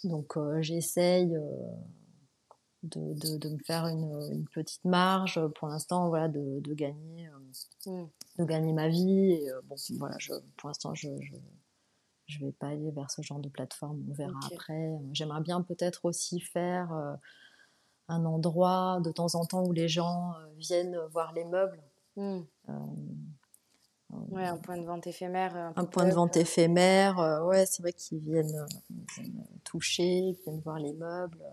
Donc, 0.04 0.36
j'essaye 0.60 1.36
de, 2.82 3.38
de, 3.38 3.48
me 3.48 3.58
faire 3.58 3.86
une, 3.86 4.04
une, 4.30 4.46
petite 4.46 4.84
marge 4.84 5.40
pour 5.56 5.68
l'instant 5.68 6.08
voilà 6.08 6.28
de, 6.28 6.60
de 6.60 6.74
gagner 6.74 7.28
euh, 7.86 7.90
mm. 7.90 8.08
de 8.38 8.44
gagner 8.44 8.72
ma 8.72 8.88
vie 8.88 9.32
et 9.32 9.50
euh, 9.50 9.60
bon 9.64 9.74
voilà 9.98 10.16
je, 10.18 10.32
pour 10.56 10.68
l'instant 10.68 10.94
je, 10.94 11.08
je, 11.20 11.34
je 12.26 12.44
vais 12.44 12.52
pas 12.52 12.68
aller 12.68 12.90
vers 12.92 13.10
ce 13.10 13.22
genre 13.22 13.40
de 13.40 13.48
plateforme 13.48 14.04
on 14.08 14.14
verra 14.14 14.38
après 14.52 14.96
j'aimerais 15.12 15.40
bien 15.40 15.60
peut-être 15.62 16.04
aussi 16.04 16.38
faire 16.38 16.92
euh, 16.92 17.14
un 18.06 18.24
endroit 18.24 19.00
de 19.02 19.10
temps 19.10 19.34
en 19.34 19.44
temps 19.44 19.64
où 19.64 19.72
les 19.72 19.88
gens 19.88 20.34
viennent 20.56 20.98
voir 21.10 21.32
les 21.32 21.44
meubles 21.44 21.82
mm. 22.16 22.40
Ouais, 24.30 24.46
un 24.46 24.56
point 24.56 24.78
de 24.78 24.86
vente 24.86 25.06
éphémère. 25.06 25.54
Un, 25.76 25.84
point 25.84 26.08
de 26.08 26.14
vente 26.14 26.34
éphémère, 26.38 27.42
ouais, 27.44 27.66
c'est 27.66 27.82
vrai 27.82 27.92
qu'ils 27.92 28.20
viennent, 28.20 28.66
viennent, 29.14 29.44
toucher, 29.64 30.34
viennent 30.42 30.60
voir 30.60 30.78
les 30.78 30.94
meubles. 30.94 31.44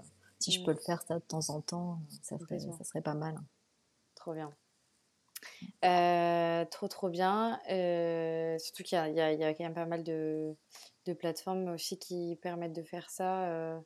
Si 0.46 0.52
je 0.52 0.64
peux 0.64 0.74
le 0.74 0.78
faire 0.78 1.02
ça 1.02 1.16
de 1.16 1.24
temps 1.24 1.50
en 1.50 1.60
temps, 1.60 1.98
ça 2.22 2.38
serait, 2.38 2.60
ça 2.60 2.84
serait 2.84 3.02
pas 3.02 3.16
mal. 3.16 3.36
Trop 4.14 4.36
bien. 4.36 4.54
Euh, 5.84 6.66
trop 6.66 6.88
trop 6.88 7.10
bien. 7.10 7.60
Euh, 7.72 8.56
surtout 8.60 8.84
qu'il 8.84 8.96
y, 8.96 9.12
y, 9.12 9.16
y, 9.16 9.44
a 9.44 9.54
quand 9.56 9.64
même 9.64 9.74
pas 9.74 9.88
mal 9.88 10.04
de, 10.04 10.54
de, 11.08 11.14
plateformes 11.14 11.70
aussi 11.70 11.98
qui 11.98 12.38
permettent 12.44 12.74
de 12.74 12.84
faire 12.84 13.10
ça. 13.10 13.46
Euh. 13.46 13.80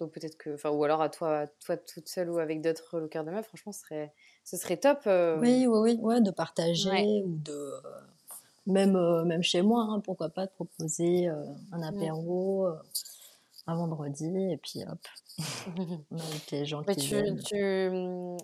donc 0.00 0.10
peut-être 0.10 0.36
que, 0.36 0.54
enfin, 0.54 0.70
ou 0.70 0.82
alors 0.82 1.02
à 1.02 1.08
toi, 1.08 1.46
toi 1.64 1.76
toute 1.76 2.08
seule 2.08 2.30
ou 2.30 2.38
avec 2.38 2.62
d'autres 2.62 2.98
lockers 2.98 3.22
de 3.22 3.30
meufs, 3.30 3.46
franchement, 3.46 3.70
ce 3.70 3.82
serait, 3.82 4.12
ce 4.42 4.56
serait 4.56 4.78
top. 4.78 5.02
Oui, 5.06 5.68
oui, 5.68 5.78
oui, 5.78 5.98
ouais, 6.02 6.20
de 6.20 6.32
partager 6.32 7.22
ou 7.24 7.36
de 7.36 7.74
même 8.66 8.98
même 9.22 9.44
chez 9.44 9.62
moi, 9.62 9.86
hein, 9.88 10.00
pourquoi 10.00 10.30
pas 10.30 10.46
de 10.46 10.50
proposer 10.50 11.28
un 11.28 11.82
apéro 11.82 12.66
un 13.66 13.76
vendredi 13.76 14.26
et 14.50 14.56
puis 14.56 14.80
hop, 14.84 14.98
avec 16.10 16.50
les 16.50 16.64
gens 16.64 16.82
qui 16.82 16.96
tu, 16.96 17.36
tu, 17.44 17.90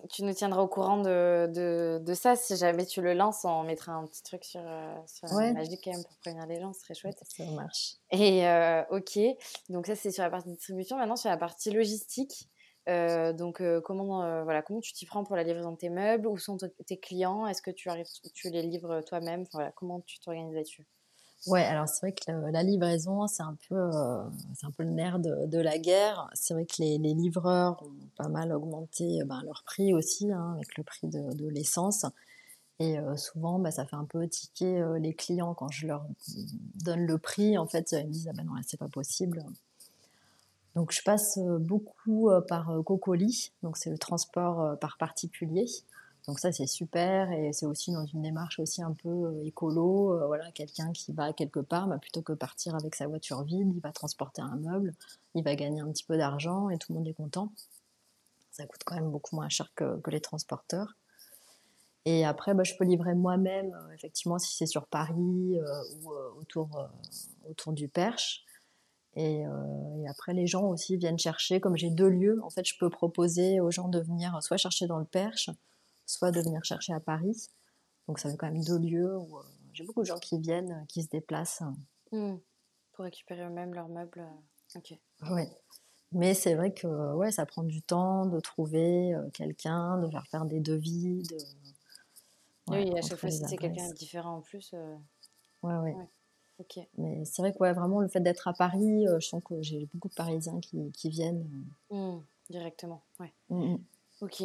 tu, 0.09 0.23
nous 0.23 0.33
tiendras 0.33 0.61
au 0.61 0.67
courant 0.67 0.97
de, 0.97 1.47
de, 1.53 1.99
de, 2.01 2.13
ça. 2.13 2.35
Si 2.35 2.55
jamais 2.55 2.85
tu 2.85 3.01
le 3.01 3.13
lances, 3.13 3.43
on 3.43 3.63
mettra 3.63 3.91
un 3.91 4.05
petit 4.05 4.23
truc 4.23 4.45
sur, 4.45 4.61
euh, 4.63 4.95
sur 5.07 5.31
ouais. 5.33 5.51
Magic 5.53 5.81
quand 5.83 5.91
même 5.91 6.03
pour 6.03 6.17
prévenir 6.19 6.45
les 6.45 6.59
gens, 6.61 6.71
ce 6.73 6.81
serait 6.81 6.93
chouette. 6.93 7.21
Ça 7.27 7.43
marche. 7.51 7.95
Et 8.11 8.47
euh, 8.47 8.83
ok, 8.91 9.19
donc 9.67 9.87
ça 9.87 9.95
c'est 9.95 10.11
sur 10.11 10.23
la 10.23 10.29
partie 10.29 10.49
distribution. 10.49 10.97
Maintenant 10.97 11.17
sur 11.17 11.29
la 11.29 11.37
partie 11.37 11.71
logistique. 11.71 12.49
Euh, 12.87 13.33
donc 13.33 13.61
comment 13.83 14.43
voilà 14.45 14.61
comment 14.61 14.79
tu 14.79 14.93
t'y 14.93 15.05
prends 15.05 15.23
pour 15.23 15.35
la 15.35 15.43
livraison 15.43 15.73
de 15.73 15.77
tes 15.77 15.89
meubles? 15.89 16.27
Où 16.27 16.37
sont 16.37 16.57
tes 16.87 16.97
clients? 16.97 17.45
Est-ce 17.45 17.61
que 17.61 17.71
tu 17.71 17.89
arrives 17.89 18.07
tu 18.33 18.49
les 18.49 18.61
livres 18.61 19.01
toi-même? 19.01 19.45
Voilà 19.51 19.71
comment 19.73 19.99
tu 20.01 20.19
t'organises 20.21 20.55
là-dessus? 20.55 20.87
Ouais, 21.47 21.63
alors 21.63 21.87
c'est 21.87 22.01
vrai 22.01 22.11
que 22.11 22.51
la, 22.51 22.63
livraison, 22.63 23.25
c'est 23.27 23.43
un 23.43 23.55
peu, 23.69 23.75
euh, 23.75 24.23
c'est 24.55 24.65
un 24.65 24.71
peu 24.71 24.83
le 24.83 24.89
nerf 24.89 25.19
de, 25.19 25.57
la 25.59 25.77
guerre. 25.77 26.29
C'est 26.33 26.53
vrai 26.53 26.65
que 26.65 26.75
les, 26.79 26.97
livreurs 26.97 27.81
ont 27.81 28.07
pas 28.17 28.27
mal 28.27 28.51
augmenté 28.51 29.23
ben, 29.25 29.41
leur 29.45 29.63
prix 29.63 29.93
aussi, 29.93 30.31
hein, 30.31 30.53
avec 30.55 30.77
le 30.77 30.83
prix 30.83 31.07
de, 31.07 31.47
l'essence. 31.49 32.05
Et 32.79 32.99
euh, 32.99 33.15
souvent, 33.15 33.57
bah, 33.59 33.71
ça 33.71 33.85
fait 33.85 33.95
un 33.95 34.05
peu 34.05 34.27
tiquer 34.27 34.79
euh, 34.79 34.99
les 34.99 35.13
clients 35.13 35.53
quand 35.53 35.69
je 35.69 35.87
leur 35.87 36.05
donne 36.83 37.05
le 37.05 37.17
prix. 37.17 37.57
En 37.57 37.67
fait, 37.67 37.93
ils 37.93 38.07
me 38.07 38.11
disent 38.11 38.29
ah 38.29 38.33
ben 38.35 38.43
non, 38.43 38.55
là, 38.55 38.61
c'est 38.65 38.79
pas 38.79 38.89
possible. 38.89 39.43
Donc, 40.75 40.91
je 40.91 41.01
passe 41.03 41.39
beaucoup 41.59 42.29
par 42.47 42.71
Cocoli. 42.85 43.51
Donc, 43.63 43.77
c'est 43.77 43.89
le 43.89 43.97
transport 43.97 44.77
par 44.79 44.97
particulier. 44.97 45.65
Donc 46.29 46.37
ça, 46.37 46.51
c'est 46.51 46.67
super 46.67 47.31
et 47.31 47.51
c'est 47.53 47.65
aussi 47.65 47.91
dans 47.91 48.05
une 48.05 48.21
démarche 48.21 48.59
aussi 48.59 48.83
un 48.83 48.93
peu 48.93 49.09
euh, 49.09 49.43
écolo. 49.45 50.13
Euh, 50.13 50.27
voilà, 50.27 50.51
quelqu'un 50.51 50.91
qui 50.91 51.11
va 51.11 51.33
quelque 51.33 51.59
part, 51.59 51.87
bah, 51.87 51.97
plutôt 51.97 52.21
que 52.21 52.33
partir 52.33 52.75
avec 52.75 52.93
sa 52.93 53.07
voiture 53.07 53.43
vide, 53.43 53.73
il 53.73 53.81
va 53.81 53.91
transporter 53.91 54.43
un 54.43 54.55
meuble, 54.57 54.93
il 55.33 55.43
va 55.43 55.55
gagner 55.55 55.81
un 55.81 55.91
petit 55.91 56.03
peu 56.03 56.17
d'argent 56.17 56.69
et 56.69 56.77
tout 56.77 56.93
le 56.93 56.99
monde 56.99 57.07
est 57.07 57.15
content. 57.15 57.51
Ça 58.51 58.67
coûte 58.67 58.81
quand 58.85 58.93
même 58.93 59.09
beaucoup 59.09 59.35
moins 59.37 59.49
cher 59.49 59.71
que, 59.73 59.99
les 60.11 60.21
transporteurs. 60.21 60.97
Et 62.05 62.23
après, 62.23 62.53
bah, 62.53 62.63
je 62.63 62.75
peux 62.77 62.85
livrer 62.85 63.15
moi-même, 63.15 63.75
effectivement, 63.95 64.37
si 64.37 64.55
c'est 64.55 64.67
sur 64.67 64.85
Paris 64.85 65.59
ou 66.03 66.11
autour, 66.39 66.89
autour 67.49 67.73
du 67.73 67.87
Perche. 67.87 68.45
Et, 69.15 69.39
et, 69.39 70.07
après, 70.07 70.35
les 70.35 70.45
gens 70.45 70.67
aussi 70.67 70.95
viennent 70.95 71.17
chercher. 71.17 71.59
Comme 71.59 71.75
j'ai 71.75 71.89
deux 71.89 72.09
lieux, 72.09 72.39
en 72.43 72.51
fait, 72.51 72.67
je 72.67 72.77
peux 72.79 72.91
proposer 72.91 73.59
aux 73.59 73.71
gens 73.71 73.87
de 73.87 73.99
venir 73.99 74.37
soit 74.43 74.57
chercher 74.57 74.85
dans 74.85 74.99
le 74.99 75.05
Perche, 75.05 75.49
soit 76.09 76.31
de 76.31 76.41
venir 76.41 76.63
chercher 76.63 76.93
à 76.93 76.99
Paris. 76.99 77.49
Donc 78.07 78.19
ça 78.19 78.31
fait 78.31 78.37
quand 78.37 78.51
même 78.51 78.63
deux 78.63 78.79
lieux 78.79 79.15
où 79.17 79.37
euh, 79.37 79.43
j'ai 79.73 79.83
beaucoup 79.83 80.01
de 80.01 80.07
gens 80.07 80.17
qui 80.17 80.39
viennent, 80.39 80.71
euh, 80.71 80.85
qui 80.87 81.03
se 81.03 81.09
déplacent. 81.09 81.61
Mmh. 82.11 82.37
Pour 82.93 83.05
récupérer 83.05 83.43
eux-mêmes 83.43 83.73
leurs 83.75 83.89
meubles. 83.89 84.21
Euh, 84.21 84.77
ok. 84.79 84.97
Oui. 85.29 85.43
Mais 86.11 86.33
c'est 86.33 86.55
vrai 86.55 86.73
que 86.73 87.13
ouais, 87.13 87.31
ça 87.31 87.45
prend 87.45 87.61
du 87.61 87.83
temps 87.83 88.25
de 88.25 88.39
trouver 88.39 89.15
quelqu'un, 89.33 89.99
de 89.99 90.09
faire 90.09 90.25
faire 90.25 90.45
des 90.45 90.59
devis. 90.59 91.21
De... 91.21 91.37
oui, 92.69 92.97
à 92.97 93.01
chaque 93.03 93.19
fois, 93.19 93.29
si 93.29 93.43
c'est 93.47 93.57
quelqu'un 93.57 93.91
différent 93.91 94.37
en 94.37 94.41
plus. 94.41 94.73
Ouais, 95.61 95.75
ouais. 95.75 95.95
Ok. 96.57 96.79
Mais 96.97 97.23
c'est 97.25 97.43
vrai 97.43 97.53
que 97.53 97.59
ouais, 97.59 97.73
vraiment, 97.73 97.99
le 97.99 98.07
fait 98.07 98.21
d'être 98.21 98.47
à 98.47 98.53
Paris, 98.53 99.05
je 99.05 99.27
sens 99.27 99.43
que 99.43 99.61
j'ai 99.61 99.87
beaucoup 99.93 100.09
de 100.09 100.15
Parisiens 100.15 100.59
qui, 100.59 100.91
qui 100.93 101.09
viennent. 101.09 101.47
Mmh, 101.91 102.17
directement, 102.49 103.03
ouais. 103.19 103.31
Mmh, 103.49 103.75
Ok, 104.21 104.43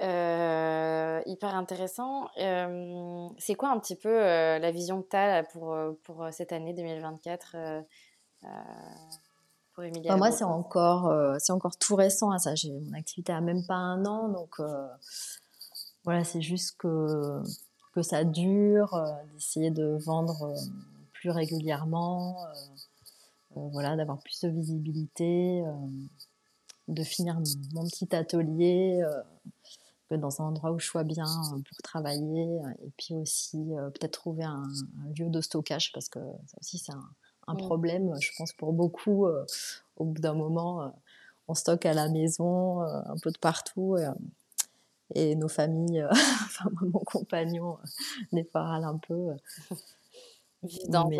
euh, 0.00 1.22
hyper 1.26 1.54
intéressant. 1.56 2.28
Euh, 2.38 3.28
c'est 3.38 3.56
quoi 3.56 3.70
un 3.70 3.80
petit 3.80 3.96
peu 3.96 4.08
euh, 4.08 4.60
la 4.60 4.70
vision 4.70 5.02
que 5.02 5.08
tu 5.08 5.16
as 5.16 5.42
pour, 5.42 5.76
pour 6.04 6.28
cette 6.30 6.52
année 6.52 6.74
2024 6.74 7.56
pour 9.72 9.82
Emilia 9.82 10.16
Moi, 10.16 10.30
c'est 10.30 10.44
encore, 10.44 11.12
c'est 11.40 11.52
encore 11.52 11.76
tout 11.76 11.96
récent. 11.96 12.30
Hein, 12.30 12.38
ça. 12.38 12.54
J'ai, 12.54 12.70
mon 12.70 12.96
activité 12.96 13.32
a 13.32 13.40
même 13.40 13.66
pas 13.66 13.74
un 13.74 14.04
an, 14.06 14.28
donc 14.28 14.60
voilà, 16.04 16.22
c'est 16.22 16.40
juste 16.40 16.76
que, 16.78 17.42
que 17.92 18.02
ça 18.02 18.22
dure, 18.22 18.96
d'essayer 19.34 19.72
de 19.72 19.98
vendre 20.04 20.54
plus 21.12 21.30
régulièrement, 21.30 22.36
voilà, 23.56 23.96
d'avoir 23.96 24.18
plus 24.18 24.40
de 24.42 24.50
visibilité 24.50 25.64
de 26.90 27.02
finir 27.04 27.40
mon 27.72 27.84
petit 27.84 28.14
atelier 28.14 29.00
euh, 29.02 30.16
dans 30.16 30.42
un 30.42 30.46
endroit 30.46 30.72
où 30.72 30.78
je 30.78 30.86
sois 30.86 31.04
bien 31.04 31.24
euh, 31.24 31.60
pour 31.68 31.78
travailler 31.82 32.60
et 32.82 32.90
puis 32.98 33.14
aussi 33.14 33.58
euh, 33.74 33.90
peut-être 33.90 34.12
trouver 34.12 34.44
un, 34.44 34.64
lieu 35.16 35.28
de 35.28 35.40
stockage 35.40 35.92
parce 35.92 36.08
que 36.08 36.18
ça 36.46 36.56
aussi 36.60 36.78
c'est 36.78 36.92
un, 36.92 37.54
problème 37.56 38.14
je 38.20 38.30
pense 38.38 38.52
pour 38.52 38.72
beaucoup 38.72 39.26
au 39.96 40.04
bout 40.04 40.20
d'un 40.20 40.34
moment 40.34 40.94
on 41.48 41.54
stocke 41.54 41.84
à 41.84 41.92
la 41.92 42.08
maison 42.08 42.80
un 42.80 43.16
peu 43.20 43.32
de 43.32 43.38
partout 43.38 43.96
et 45.16 45.34
nos 45.34 45.48
familles 45.48 46.06
enfin 46.12 46.70
mon 46.80 47.00
compagnon 47.00 47.76
fois 48.52 48.62
râle 48.62 48.84
un 48.84 48.98
peu 48.98 49.30
dans, 50.88 51.10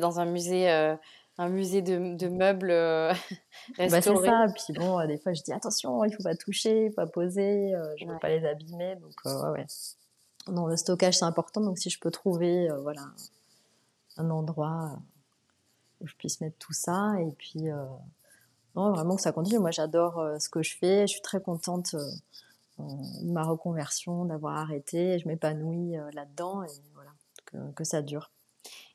dans 0.00 0.20
un 0.20 0.26
musée 0.26 0.96
un 1.38 1.48
musée 1.48 1.82
de, 1.82 2.16
de 2.16 2.28
meubles 2.28 2.70
euh, 2.70 3.12
bah, 3.78 3.88
c'est 3.88 4.02
ça. 4.02 4.46
Puis 4.54 4.74
bon, 4.74 4.98
euh, 5.00 5.06
des 5.06 5.18
fois, 5.18 5.32
je 5.32 5.42
dis 5.42 5.52
attention, 5.52 6.04
il 6.04 6.14
faut 6.14 6.22
pas 6.22 6.36
toucher, 6.36 6.86
il 6.86 6.88
faut 6.90 6.96
pas 6.96 7.06
poser, 7.06 7.74
euh, 7.74 7.94
je 7.98 8.04
ne 8.04 8.12
veux 8.12 8.18
pas 8.18 8.28
les 8.28 8.46
abîmer. 8.46 8.96
Donc, 8.96 9.12
ouais, 9.24 9.50
ouais. 9.50 9.66
Non, 10.48 10.66
le 10.66 10.76
stockage, 10.76 11.18
c'est 11.18 11.24
important. 11.24 11.60
Donc, 11.60 11.78
si 11.78 11.90
je 11.90 11.98
peux 11.98 12.10
trouver 12.10 12.68
voilà, 12.82 13.06
un 14.16 14.30
endroit 14.30 14.98
où 16.00 16.06
je 16.06 16.14
puisse 16.16 16.40
mettre 16.40 16.58
tout 16.58 16.72
ça. 16.72 17.14
Et 17.20 17.30
puis, 17.32 17.68
non, 18.74 18.92
vraiment 18.92 19.16
que 19.16 19.22
ça 19.22 19.32
continue. 19.32 19.58
Moi, 19.58 19.70
j'adore 19.70 20.22
ce 20.38 20.48
que 20.48 20.62
je 20.62 20.76
fais. 20.76 21.06
Je 21.06 21.12
suis 21.12 21.22
très 21.22 21.40
contente 21.40 21.94
de 22.78 23.30
ma 23.30 23.44
reconversion, 23.44 24.24
d'avoir 24.24 24.56
arrêté. 24.56 25.18
Je 25.18 25.28
m'épanouis 25.28 25.92
là-dedans 26.14 26.64
et 26.64 26.70
voilà, 26.94 27.10
que, 27.44 27.72
que 27.72 27.84
ça 27.84 28.00
dure. 28.00 28.30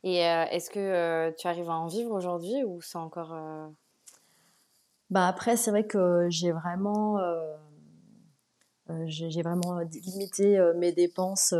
Et 0.06 0.24
euh, 0.24 0.46
est-ce 0.52 0.70
que 0.70 0.80
euh, 0.80 1.32
tu 1.36 1.48
arrives 1.48 1.70
à 1.70 1.74
en 1.74 1.88
vivre 1.88 2.12
aujourd'hui 2.12 2.64
ou 2.64 2.80
c'est 2.82 3.00
encore. 3.00 3.34
Euh 3.34 3.68
bah 5.12 5.28
après, 5.28 5.56
c'est 5.56 5.70
vrai 5.70 5.86
que 5.86 6.28
j'ai 6.30 6.52
vraiment, 6.52 7.20
j'ai 9.06 9.42
vraiment 9.44 9.80
limité 9.82 10.60
mes 10.78 10.92
dépenses 10.92 11.54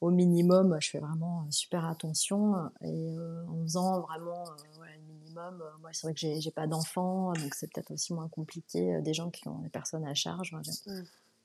au 0.00 0.10
minimum. 0.10 0.76
Je 0.80 0.90
fais 0.90 1.00
vraiment 1.00 1.50
super 1.50 1.84
attention 1.84 2.70
et 2.80 3.16
en 3.48 3.60
faisant 3.62 4.00
vraiment 4.02 4.44
le 4.52 5.14
minimum. 5.14 5.64
moi, 5.80 5.90
c'est 5.92 6.06
vrai 6.06 6.14
que 6.14 6.20
j'ai 6.20 6.50
pas 6.52 6.68
d'enfants, 6.68 7.32
donc 7.32 7.54
c'est 7.54 7.72
peut-être 7.72 7.90
aussi 7.90 8.14
moins 8.14 8.28
compliqué. 8.28 9.02
des 9.02 9.14
gens 9.14 9.30
qui 9.30 9.48
ont 9.48 9.58
des 9.58 9.68
personnes 9.68 10.06
à 10.06 10.14
charge. 10.14 10.52
Mmh. 10.52 10.92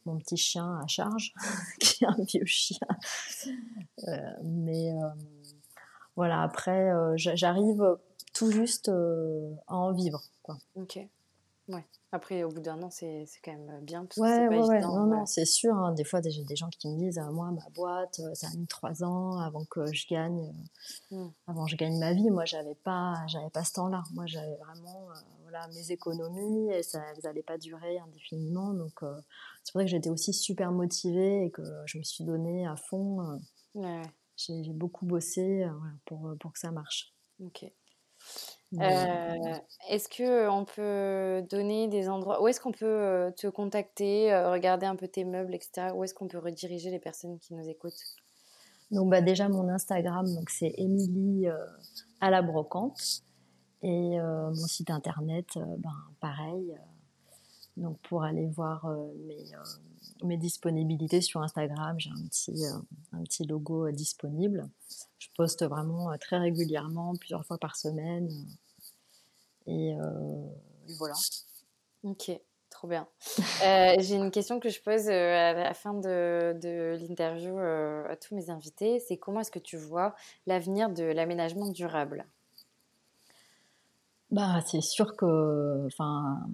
Mon 0.05 0.17
petit 0.19 0.38
chien 0.38 0.79
à 0.79 0.85
charge, 0.85 1.33
qui 1.79 2.03
est 2.03 2.07
un 2.07 2.23
vieux 2.23 2.45
chien. 2.45 2.88
mais 4.43 4.93
voilà, 6.15 6.41
après, 6.41 6.91
euh, 6.91 7.13
j'arrive 7.15 7.97
tout 8.34 8.51
juste 8.51 8.89
euh, 8.89 9.54
à 9.67 9.75
en 9.75 9.91
vivre. 9.91 10.21
Quoi. 10.43 10.58
Ok. 10.75 10.99
Ouais. 11.67 11.84
Après, 12.12 12.43
au 12.43 12.49
bout 12.49 12.62
d'un 12.62 12.82
an, 12.84 12.89
c'est 12.89 13.25
quand 13.43 13.51
même 13.51 13.84
bien. 13.84 14.06
Parce 14.06 14.17
ouais, 14.17 14.47
que 14.49 14.67
ouais, 14.67 14.82
Non, 14.82 15.08
non, 15.08 15.25
c'est 15.25 15.45
sûr. 15.45 15.73
Hein. 15.75 15.93
Des 15.93 16.04
fois, 16.04 16.21
j'ai 16.23 16.43
des 16.43 16.56
gens 16.56 16.69
qui 16.69 16.88
me 16.88 16.97
disent 16.97 17.17
euh, 17.17 17.32
Moi, 17.32 17.51
ma 17.51 17.67
boîte, 17.73 18.21
ça 18.34 18.47
a 18.47 18.56
mis 18.56 18.67
trois 18.67 19.04
ans 19.04 19.39
avant 19.39 19.65
que 19.65 19.91
je 19.91 20.08
gagne, 20.08 20.54
mmh. 21.12 21.28
avant 21.47 21.65
je 21.65 21.75
gagne 21.75 21.97
ma 21.97 22.13
vie. 22.13 22.30
Moi, 22.30 22.45
j'avais 22.45 22.75
pas, 22.75 23.15
j'avais 23.28 23.49
pas 23.49 23.63
ce 23.63 23.73
temps-là. 23.73 24.04
Moi, 24.13 24.25
j'avais 24.28 24.56
vraiment 24.58 25.08
voilà, 25.41 25.67
mes 25.69 25.91
économies 25.91 26.71
et 26.71 26.84
ça 26.84 27.01
n'allait 27.23 27.43
pas 27.43 27.58
durer 27.58 27.97
indéfiniment. 27.97 28.73
Donc, 28.73 29.04
c'est 29.63 29.73
vrai 29.73 29.86
que 29.86 29.91
j'étais 29.91 30.10
aussi 30.10 30.32
super 30.32 30.71
motivée 30.71 31.45
et 31.45 31.51
que 31.51 31.63
je 31.86 31.97
me 31.97 32.04
suis 32.04 32.23
donnée 32.23 32.65
à 32.67 32.75
fond. 32.78 33.41
ouais 33.73 34.04
j'ai 34.38 34.74
beaucoup 34.74 35.06
bossé 35.06 35.63
euh, 35.63 35.69
pour, 36.06 36.28
euh, 36.28 36.36
pour 36.36 36.54
que 36.54 36.60
ça 36.60 36.71
marche. 36.71 37.13
Ok. 37.43 37.65
Euh, 38.74 39.54
est-ce 39.89 40.10
que 40.10 40.50
on 40.50 40.65
peut 40.65 41.45
donner 41.50 41.88
des 41.88 42.10
endroits 42.10 42.41
où 42.41 42.48
est-ce 42.48 42.60
qu'on 42.60 42.71
peut 42.71 43.32
te 43.38 43.48
contacter, 43.48 44.36
regarder 44.36 44.86
un 44.86 44.95
peu 44.95 45.08
tes 45.08 45.24
meubles, 45.24 45.54
etc. 45.54 45.93
Où 45.93 46.04
est-ce 46.04 46.13
qu'on 46.13 46.28
peut 46.28 46.39
rediriger 46.39 46.89
les 46.89 47.00
personnes 47.00 47.38
qui 47.39 47.54
nous 47.54 47.69
écoutent? 47.69 48.04
Donc 48.91 49.10
bah 49.12 49.21
déjà 49.21 49.48
mon 49.48 49.69
Instagram, 49.69 50.26
donc 50.34 50.50
c'est 50.50 50.74
Émilie 50.78 51.48
à 52.19 52.32
la 52.32 52.41
brocante 52.41 53.21
et 53.84 54.17
mon 54.19 54.67
site 54.67 54.89
internet, 54.89 55.48
ben 55.56 55.95
pareil. 56.19 56.76
Donc 57.77 57.99
pour 57.99 58.23
aller 58.23 58.47
voir 58.47 58.88
mes 59.27 59.43
mes 60.23 60.38
disponibilités 60.38 61.21
sur 61.21 61.41
Instagram. 61.41 61.99
J'ai 61.99 62.09
un 62.09 62.27
petit, 62.27 62.65
euh, 62.65 62.77
un 63.13 63.23
petit 63.23 63.45
logo 63.45 63.88
euh, 63.88 63.91
disponible. 63.91 64.67
Je 65.19 65.27
poste 65.35 65.63
vraiment 65.65 66.11
euh, 66.11 66.17
très 66.17 66.38
régulièrement, 66.38 67.15
plusieurs 67.15 67.45
fois 67.45 67.57
par 67.57 67.75
semaine. 67.75 68.29
Et, 69.67 69.95
voilà. 70.99 71.15
Ok, 72.03 72.31
trop 72.69 72.88
bien. 72.88 73.07
J'ai 73.99 74.15
une 74.15 74.29
question 74.29 74.59
que 74.59 74.69
je 74.69 74.79
pose 74.79 75.09
à 75.09 75.53
la 75.53 75.73
fin 75.73 75.95
de, 75.95 76.55
de 76.61 76.97
l'interview 76.99 77.57
à 77.57 78.15
tous 78.15 78.35
mes 78.35 78.51
invités. 78.51 78.99
C'est 78.99 79.17
comment 79.17 79.39
est-ce 79.39 79.49
que 79.49 79.57
tu 79.57 79.75
vois 79.75 80.13
l'avenir 80.45 80.91
de 80.91 81.03
l'aménagement 81.03 81.67
durable? 81.71 82.27
Bah, 84.29 84.61
c'est 84.67 84.81
sûr 84.81 85.15
que, 85.15 85.88
enfin, 85.88 86.47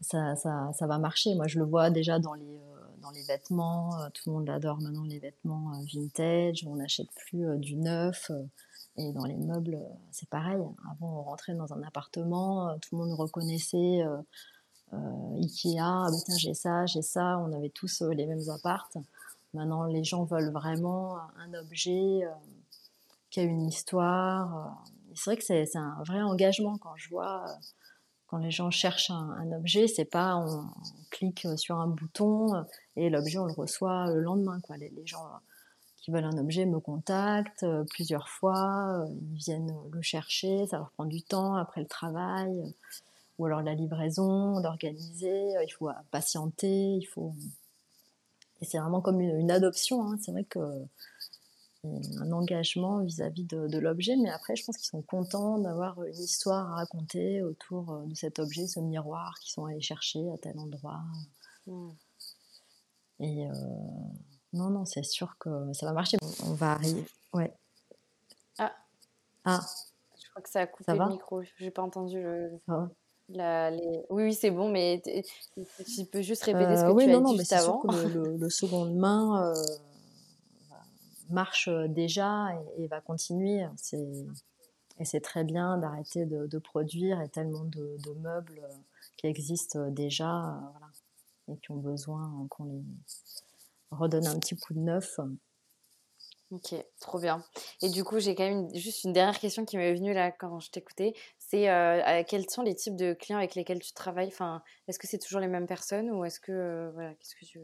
ça, 0.00 0.36
ça, 0.36 0.86
va 0.86 0.98
marcher. 0.98 1.34
Moi, 1.34 1.46
je 1.46 1.58
le 1.58 1.64
vois 1.64 1.90
déjà 1.90 2.18
dans 2.18 2.34
les, 2.34 2.44
euh, 2.44 2.76
dans 3.00 3.10
les 3.10 3.22
vêtements. 3.22 3.98
Euh, 4.00 4.08
tout 4.12 4.30
le 4.30 4.36
monde 4.36 4.50
adore 4.50 4.80
maintenant 4.80 5.04
les 5.04 5.18
vêtements 5.18 5.72
euh, 5.74 5.84
vintage. 5.92 6.64
On 6.66 6.76
n'achète 6.76 7.08
plus 7.14 7.58
du 7.58 7.76
neuf. 7.76 8.30
Et 8.98 9.12
dans 9.12 9.24
les 9.24 9.36
meubles, 9.36 9.78
c'est 10.10 10.28
pareil. 10.28 10.60
Avant, 10.90 11.18
on 11.18 11.22
rentrait 11.22 11.54
dans 11.54 11.72
un 11.74 11.82
appartement, 11.82 12.78
tout 12.78 12.96
le 12.96 13.04
monde 13.04 13.18
reconnaissait 13.18 14.02
Ikea. 14.92 15.78
Ah, 15.80 16.06
bah, 16.10 16.34
j'ai 16.38 16.54
ça, 16.54 16.86
j'ai 16.86 17.02
ça. 17.02 17.38
On 17.38 17.52
avait 17.52 17.68
tous 17.68 18.02
les 18.02 18.26
mêmes 18.26 18.48
appartes. 18.48 18.96
Maintenant, 19.52 19.84
les 19.84 20.02
gens 20.02 20.24
veulent 20.24 20.50
vraiment 20.50 21.18
un 21.36 21.52
objet 21.52 22.22
qui 23.28 23.40
a 23.40 23.42
une 23.42 23.68
histoire. 23.68 24.82
C'est 25.14 25.30
vrai 25.30 25.36
que 25.36 25.44
c'est 25.44 25.76
un 25.76 26.02
vrai 26.06 26.22
engagement 26.22 26.78
quand 26.78 26.96
je 26.96 27.10
vois 27.10 27.44
quand 28.26 28.38
les 28.38 28.50
gens 28.50 28.70
cherchent 28.70 29.10
un, 29.10 29.52
objet, 29.52 29.86
c'est 29.86 30.04
pas 30.04 30.36
on, 30.36 30.64
clique 31.10 31.46
sur 31.56 31.78
un 31.78 31.86
bouton 31.86 32.64
et 32.96 33.08
l'objet 33.08 33.38
on 33.38 33.46
le 33.46 33.52
reçoit 33.52 34.10
le 34.12 34.20
lendemain. 34.20 34.58
Les, 34.78 35.06
gens 35.06 35.28
qui 35.96 36.10
veulent 36.10 36.24
un 36.24 36.38
objet 36.38 36.66
me 36.66 36.80
contactent 36.80 37.62
euh, 37.62 37.84
plusieurs 37.90 38.28
fois, 38.28 39.00
euh, 39.00 39.06
ils 39.32 39.38
viennent 39.38 39.74
le 39.90 40.02
chercher, 40.02 40.66
ça 40.66 40.78
leur 40.78 40.90
prend 40.90 41.04
du 41.04 41.22
temps 41.22 41.54
après 41.54 41.80
le 41.80 41.86
travail, 41.86 42.74
ou 43.38 43.46
alors 43.46 43.62
la 43.62 43.74
livraison, 43.74 44.60
d'organiser, 44.60 45.54
il 45.64 45.70
faut 45.70 45.90
patienter, 46.10 46.96
il 46.96 47.04
faut. 47.04 47.34
Et 48.60 48.64
c'est 48.64 48.78
vraiment 48.78 49.00
comme 49.00 49.20
une, 49.20 49.50
adoption. 49.50 50.02
Hein. 50.02 50.18
C'est 50.22 50.32
vrai 50.32 50.44
que 50.44 50.58
un 52.20 52.32
engagement 52.32 53.02
vis-à-vis 53.02 53.44
de, 53.44 53.78
l'objet, 53.78 54.16
mais 54.16 54.30
après, 54.30 54.56
je 54.56 54.64
pense 54.64 54.76
qu'ils 54.76 54.86
sont 54.86 55.02
contents 55.02 55.58
d'avoir 55.58 56.02
une 56.04 56.14
histoire 56.14 56.72
à 56.72 56.76
raconter 56.76 57.42
autour 57.42 57.92
euh, 57.92 58.04
de 58.06 58.14
cet 58.14 58.38
objet, 58.38 58.66
ce 58.66 58.80
miroir 58.80 59.34
qu'ils 59.40 59.52
sont 59.52 59.66
allés 59.66 59.80
chercher 59.80 60.20
à 60.32 60.38
tel 60.38 60.58
endroit. 60.58 61.00
Hmm. 61.66 61.90
Et 63.20 63.46
euh, 63.46 63.52
non, 64.52 64.70
non, 64.70 64.84
c'est 64.84 65.04
sûr 65.04 65.36
que 65.38 65.72
ça 65.72 65.86
va 65.86 65.92
marcher. 65.92 66.16
On 66.44 66.54
va 66.54 66.72
arriver. 66.72 67.04
Ouais. 67.32 67.52
Ah. 68.58 68.72
Ah. 69.44 69.60
Je 70.22 70.30
crois 70.30 70.42
que 70.42 70.50
ça 70.50 70.60
a 70.60 70.66
coupé 70.66 70.92
le 70.92 71.08
micro. 71.08 71.42
J'ai 71.58 71.70
pas 71.70 71.82
entendu 71.82 72.22
le. 72.22 72.60
La, 73.28 73.72
les... 73.72 74.04
Oui, 74.08 74.22
oui, 74.22 74.34
c'est 74.34 74.52
bon, 74.52 74.70
mais 74.70 75.02
tu 75.04 76.04
peux 76.04 76.22
juste 76.22 76.44
répéter 76.44 76.76
ce 76.76 76.82
que 76.82 77.04
tu 77.04 77.10
as 77.10 77.20
dit 77.20 77.36
juste 77.38 77.52
avant. 77.52 77.82
le, 77.84 78.36
le, 78.36 78.50
second 78.50 78.84
main 78.84 79.50
euh, 79.50 79.54
marche 81.30 81.68
déjà 81.88 82.48
et, 82.78 82.86
va 82.86 83.00
continuer. 83.00 83.66
Et 84.98 85.04
c'est 85.04 85.20
très 85.20 85.44
bien 85.44 85.78
d'arrêter 85.78 86.24
de, 86.26 86.58
produire 86.58 87.20
et 87.20 87.28
tellement 87.28 87.64
de, 87.64 87.98
meubles 88.20 88.62
qui 89.16 89.26
existent 89.26 89.90
déjà 89.90 90.60
voilà, 90.72 90.90
et 91.48 91.56
qui 91.58 91.70
ont 91.70 91.76
besoin 91.76 92.46
qu'on 92.50 92.64
les 92.64 92.82
redonne 93.90 94.26
un 94.26 94.38
petit 94.38 94.56
coup 94.56 94.74
de 94.74 94.80
neuf. 94.80 95.18
Ok, 96.52 96.74
trop 97.00 97.18
bien. 97.18 97.44
Et 97.82 97.90
du 97.90 98.04
coup, 98.04 98.20
j'ai 98.20 98.36
quand 98.36 98.44
même 98.44 98.72
juste 98.72 99.02
une 99.02 99.12
dernière 99.12 99.38
question 99.40 99.64
qui 99.64 99.76
m'est 99.76 99.94
venue 99.94 100.12
là 100.12 100.30
quand 100.30 100.60
je 100.60 100.70
t'écoutais. 100.70 101.12
C'est 101.38 101.68
euh, 101.68 102.22
quels 102.28 102.48
sont 102.48 102.62
les 102.62 102.76
types 102.76 102.94
de 102.94 103.14
clients 103.14 103.38
avec 103.38 103.56
lesquels 103.56 103.80
tu 103.80 103.92
travailles? 103.92 104.28
Enfin, 104.28 104.62
Est-ce 104.86 105.00
que 105.00 105.08
c'est 105.08 105.18
toujours 105.18 105.40
les 105.40 105.48
mêmes 105.48 105.66
personnes 105.66 106.08
ou 106.10 106.24
est-ce 106.24 106.38
que. 106.38 106.52
Euh, 106.52 106.90
voilà, 106.92 107.14
qu'est-ce 107.14 107.34
que 107.34 107.44
tu. 107.44 107.60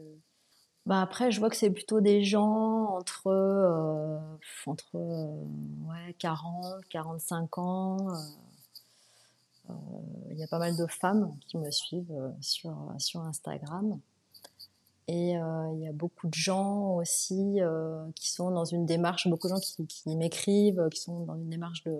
Bah 0.85 1.01
après, 1.01 1.31
je 1.31 1.39
vois 1.39 1.49
que 1.49 1.55
c'est 1.55 1.69
plutôt 1.69 2.01
des 2.01 2.23
gens 2.23 2.97
entre, 2.97 3.27
euh, 3.27 4.19
entre 4.65 4.95
ouais, 4.95 6.13
40, 6.19 6.83
45 6.89 7.57
ans. 7.57 8.07
Il 10.31 10.37
y 10.37 10.43
a 10.43 10.47
pas 10.47 10.59
mal 10.59 10.75
de 10.75 10.85
femmes 10.87 11.33
qui 11.47 11.57
me 11.57 11.71
suivent 11.71 12.33
sur, 12.41 12.75
sur 12.97 13.21
Instagram. 13.21 13.99
Et 15.07 15.37
euh, 15.37 15.71
il 15.73 15.81
y 15.81 15.87
a 15.87 15.91
beaucoup 15.91 16.27
de 16.27 16.33
gens 16.33 16.95
aussi 16.95 17.59
euh, 17.59 18.05
qui 18.15 18.31
sont 18.31 18.51
dans 18.51 18.63
une 18.63 18.85
démarche, 18.85 19.27
beaucoup 19.27 19.47
de 19.47 19.53
gens 19.53 19.59
qui, 19.59 19.85
qui 19.85 20.15
m'écrivent, 20.15 20.87
qui 20.91 21.01
sont 21.01 21.25
dans 21.25 21.35
une 21.35 21.49
démarche 21.49 21.83
de, 21.83 21.93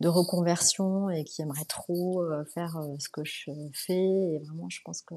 de 0.00 0.08
reconversion 0.08 1.10
et 1.10 1.24
qui 1.24 1.42
aimeraient 1.42 1.64
trop 1.64 2.22
euh, 2.22 2.44
faire 2.44 2.80
ce 3.00 3.08
que 3.08 3.24
je 3.24 3.50
fais. 3.72 3.94
Et 3.94 4.38
vraiment, 4.38 4.68
je 4.68 4.80
pense 4.84 5.02
que 5.02 5.14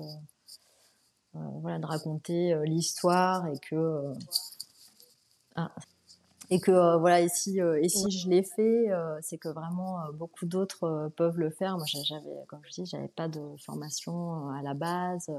voilà, 1.61 1.79
de 1.79 1.85
raconter 1.85 2.55
l'histoire 2.63 3.47
et 3.47 3.59
que 3.59 4.13
ah, 5.55 5.71
et 6.49 6.59
que 6.59 6.97
voilà 6.97 7.21
et 7.21 7.29
si 7.29 7.59
et 7.59 7.89
si 7.89 8.11
je 8.11 8.29
l'ai 8.29 8.43
fait 8.43 8.89
c'est 9.21 9.37
que 9.37 9.49
vraiment 9.49 9.99
beaucoup 10.13 10.45
d'autres 10.45 11.11
peuvent 11.17 11.37
le 11.37 11.49
faire 11.49 11.77
moi 11.77 11.85
j'avais 11.87 12.45
comme 12.47 12.61
je 12.63 12.81
dis 12.81 12.85
j'avais 12.85 13.07
pas 13.07 13.27
de 13.27 13.41
formation 13.57 14.49
à 14.51 14.61
la 14.61 14.73
base 14.73 15.29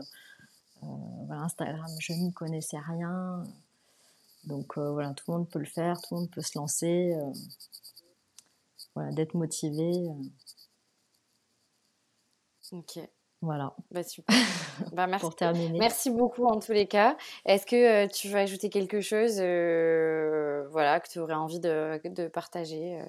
euh, 0.83 0.87
voilà, 1.27 1.43
Instagram, 1.43 1.91
je 2.01 2.13
n'y 2.13 2.33
connaissais 2.33 2.79
rien. 2.79 3.45
Donc 4.45 4.79
euh, 4.79 4.93
voilà, 4.93 5.15
tout 5.15 5.25
le 5.29 5.39
monde 5.39 5.49
peut 5.49 5.59
le 5.59 5.65
faire, 5.67 6.01
tout 6.01 6.15
le 6.15 6.21
monde 6.21 6.31
peut 6.31 6.43
se 6.43 6.59
lancer. 6.59 7.15
Euh, 7.15 7.33
voilà, 8.95 9.13
d'être 9.13 9.35
motivé. 9.35 10.09
Ok. 12.73 12.99
Voilà. 13.43 13.75
Bah, 13.91 14.03
super. 14.03 14.35
Bah, 14.93 15.07
merci. 15.07 15.25
Pour 15.25 15.35
terminer. 15.35 15.79
Merci 15.79 16.11
beaucoup 16.11 16.45
en 16.45 16.61
tous 16.61 16.73
les 16.73 16.87
cas. 16.87 17.17
Est-ce 17.47 17.65
que 17.65 18.07
tu 18.13 18.29
veux 18.29 18.37
ajouter 18.37 18.69
quelque 18.69 19.01
chose 19.01 19.37
voilà, 20.71 21.01
que 21.01 21.09
tu 21.09 21.19
aurais 21.19 21.35
envie 21.35 21.61
de, 21.61 21.99
de 22.05 22.29
partager 22.29 23.01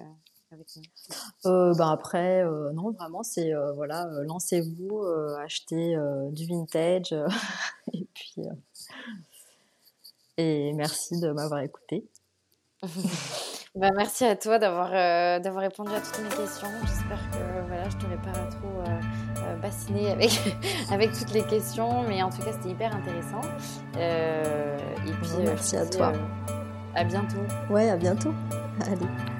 euh, 1.46 1.74
ben 1.74 1.90
après, 1.90 2.42
euh, 2.42 2.72
non, 2.72 2.92
vraiment, 2.92 3.22
c'est 3.22 3.52
euh, 3.52 3.72
voilà, 3.72 4.08
lancez-vous, 4.24 5.04
achetez 5.38 5.96
du 6.32 6.46
vintage, 6.46 7.14
et 7.92 8.06
puis 8.14 8.42
et 10.38 10.72
merci 10.72 11.20
de 11.20 11.30
m'avoir 11.32 11.60
écouté. 11.60 12.08
ben, 13.74 13.92
merci 13.94 14.24
à 14.24 14.36
toi 14.36 14.58
d'avoir 14.58 14.90
d'avoir 15.40 15.62
répondu 15.62 15.92
à 15.92 16.00
toutes 16.00 16.20
mes 16.20 16.28
questions. 16.28 16.68
J'espère 16.86 17.30
que 17.30 17.47
voilà, 17.88 17.90
je 17.90 17.96
t'aurais 17.96 18.32
pas 18.32 18.38
trop 18.56 18.82
bassiné 19.62 20.12
avec 20.12 20.56
avec 20.90 21.12
toutes 21.12 21.32
les 21.32 21.42
questions, 21.42 22.02
mais 22.08 22.22
en 22.22 22.30
tout 22.30 22.42
cas, 22.42 22.52
c'était 22.52 22.70
hyper 22.70 22.94
intéressant. 22.94 23.40
et 23.96 25.12
puis, 25.12 25.30
merci 25.44 25.76
à 25.76 25.86
toi. 25.86 26.12
à 26.94 27.04
bientôt. 27.04 27.36
Ouais, 27.70 27.90
à 27.90 27.96
bientôt. 27.96 28.34
Allez. 28.86 29.36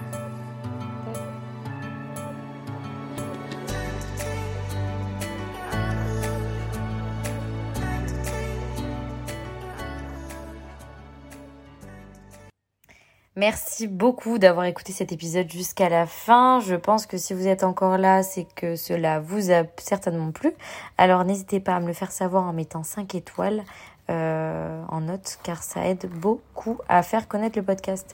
Merci 13.38 13.86
beaucoup 13.86 14.38
d'avoir 14.38 14.66
écouté 14.66 14.92
cet 14.92 15.12
épisode 15.12 15.48
jusqu'à 15.48 15.88
la 15.88 16.06
fin. 16.06 16.58
Je 16.58 16.74
pense 16.74 17.06
que 17.06 17.16
si 17.16 17.34
vous 17.34 17.46
êtes 17.46 17.62
encore 17.62 17.96
là, 17.96 18.24
c'est 18.24 18.48
que 18.56 18.74
cela 18.74 19.20
vous 19.20 19.52
a 19.52 19.62
certainement 19.76 20.32
plu. 20.32 20.52
Alors 20.96 21.24
n'hésitez 21.24 21.60
pas 21.60 21.76
à 21.76 21.78
me 21.78 21.86
le 21.86 21.92
faire 21.92 22.10
savoir 22.10 22.42
en 22.48 22.52
mettant 22.52 22.82
5 22.82 23.14
étoiles 23.14 23.62
euh, 24.10 24.82
en 24.88 25.02
note 25.02 25.38
car 25.44 25.62
ça 25.62 25.86
aide 25.86 26.10
beaucoup 26.10 26.78
à 26.88 27.04
faire 27.04 27.28
connaître 27.28 27.56
le 27.56 27.64
podcast. 27.64 28.12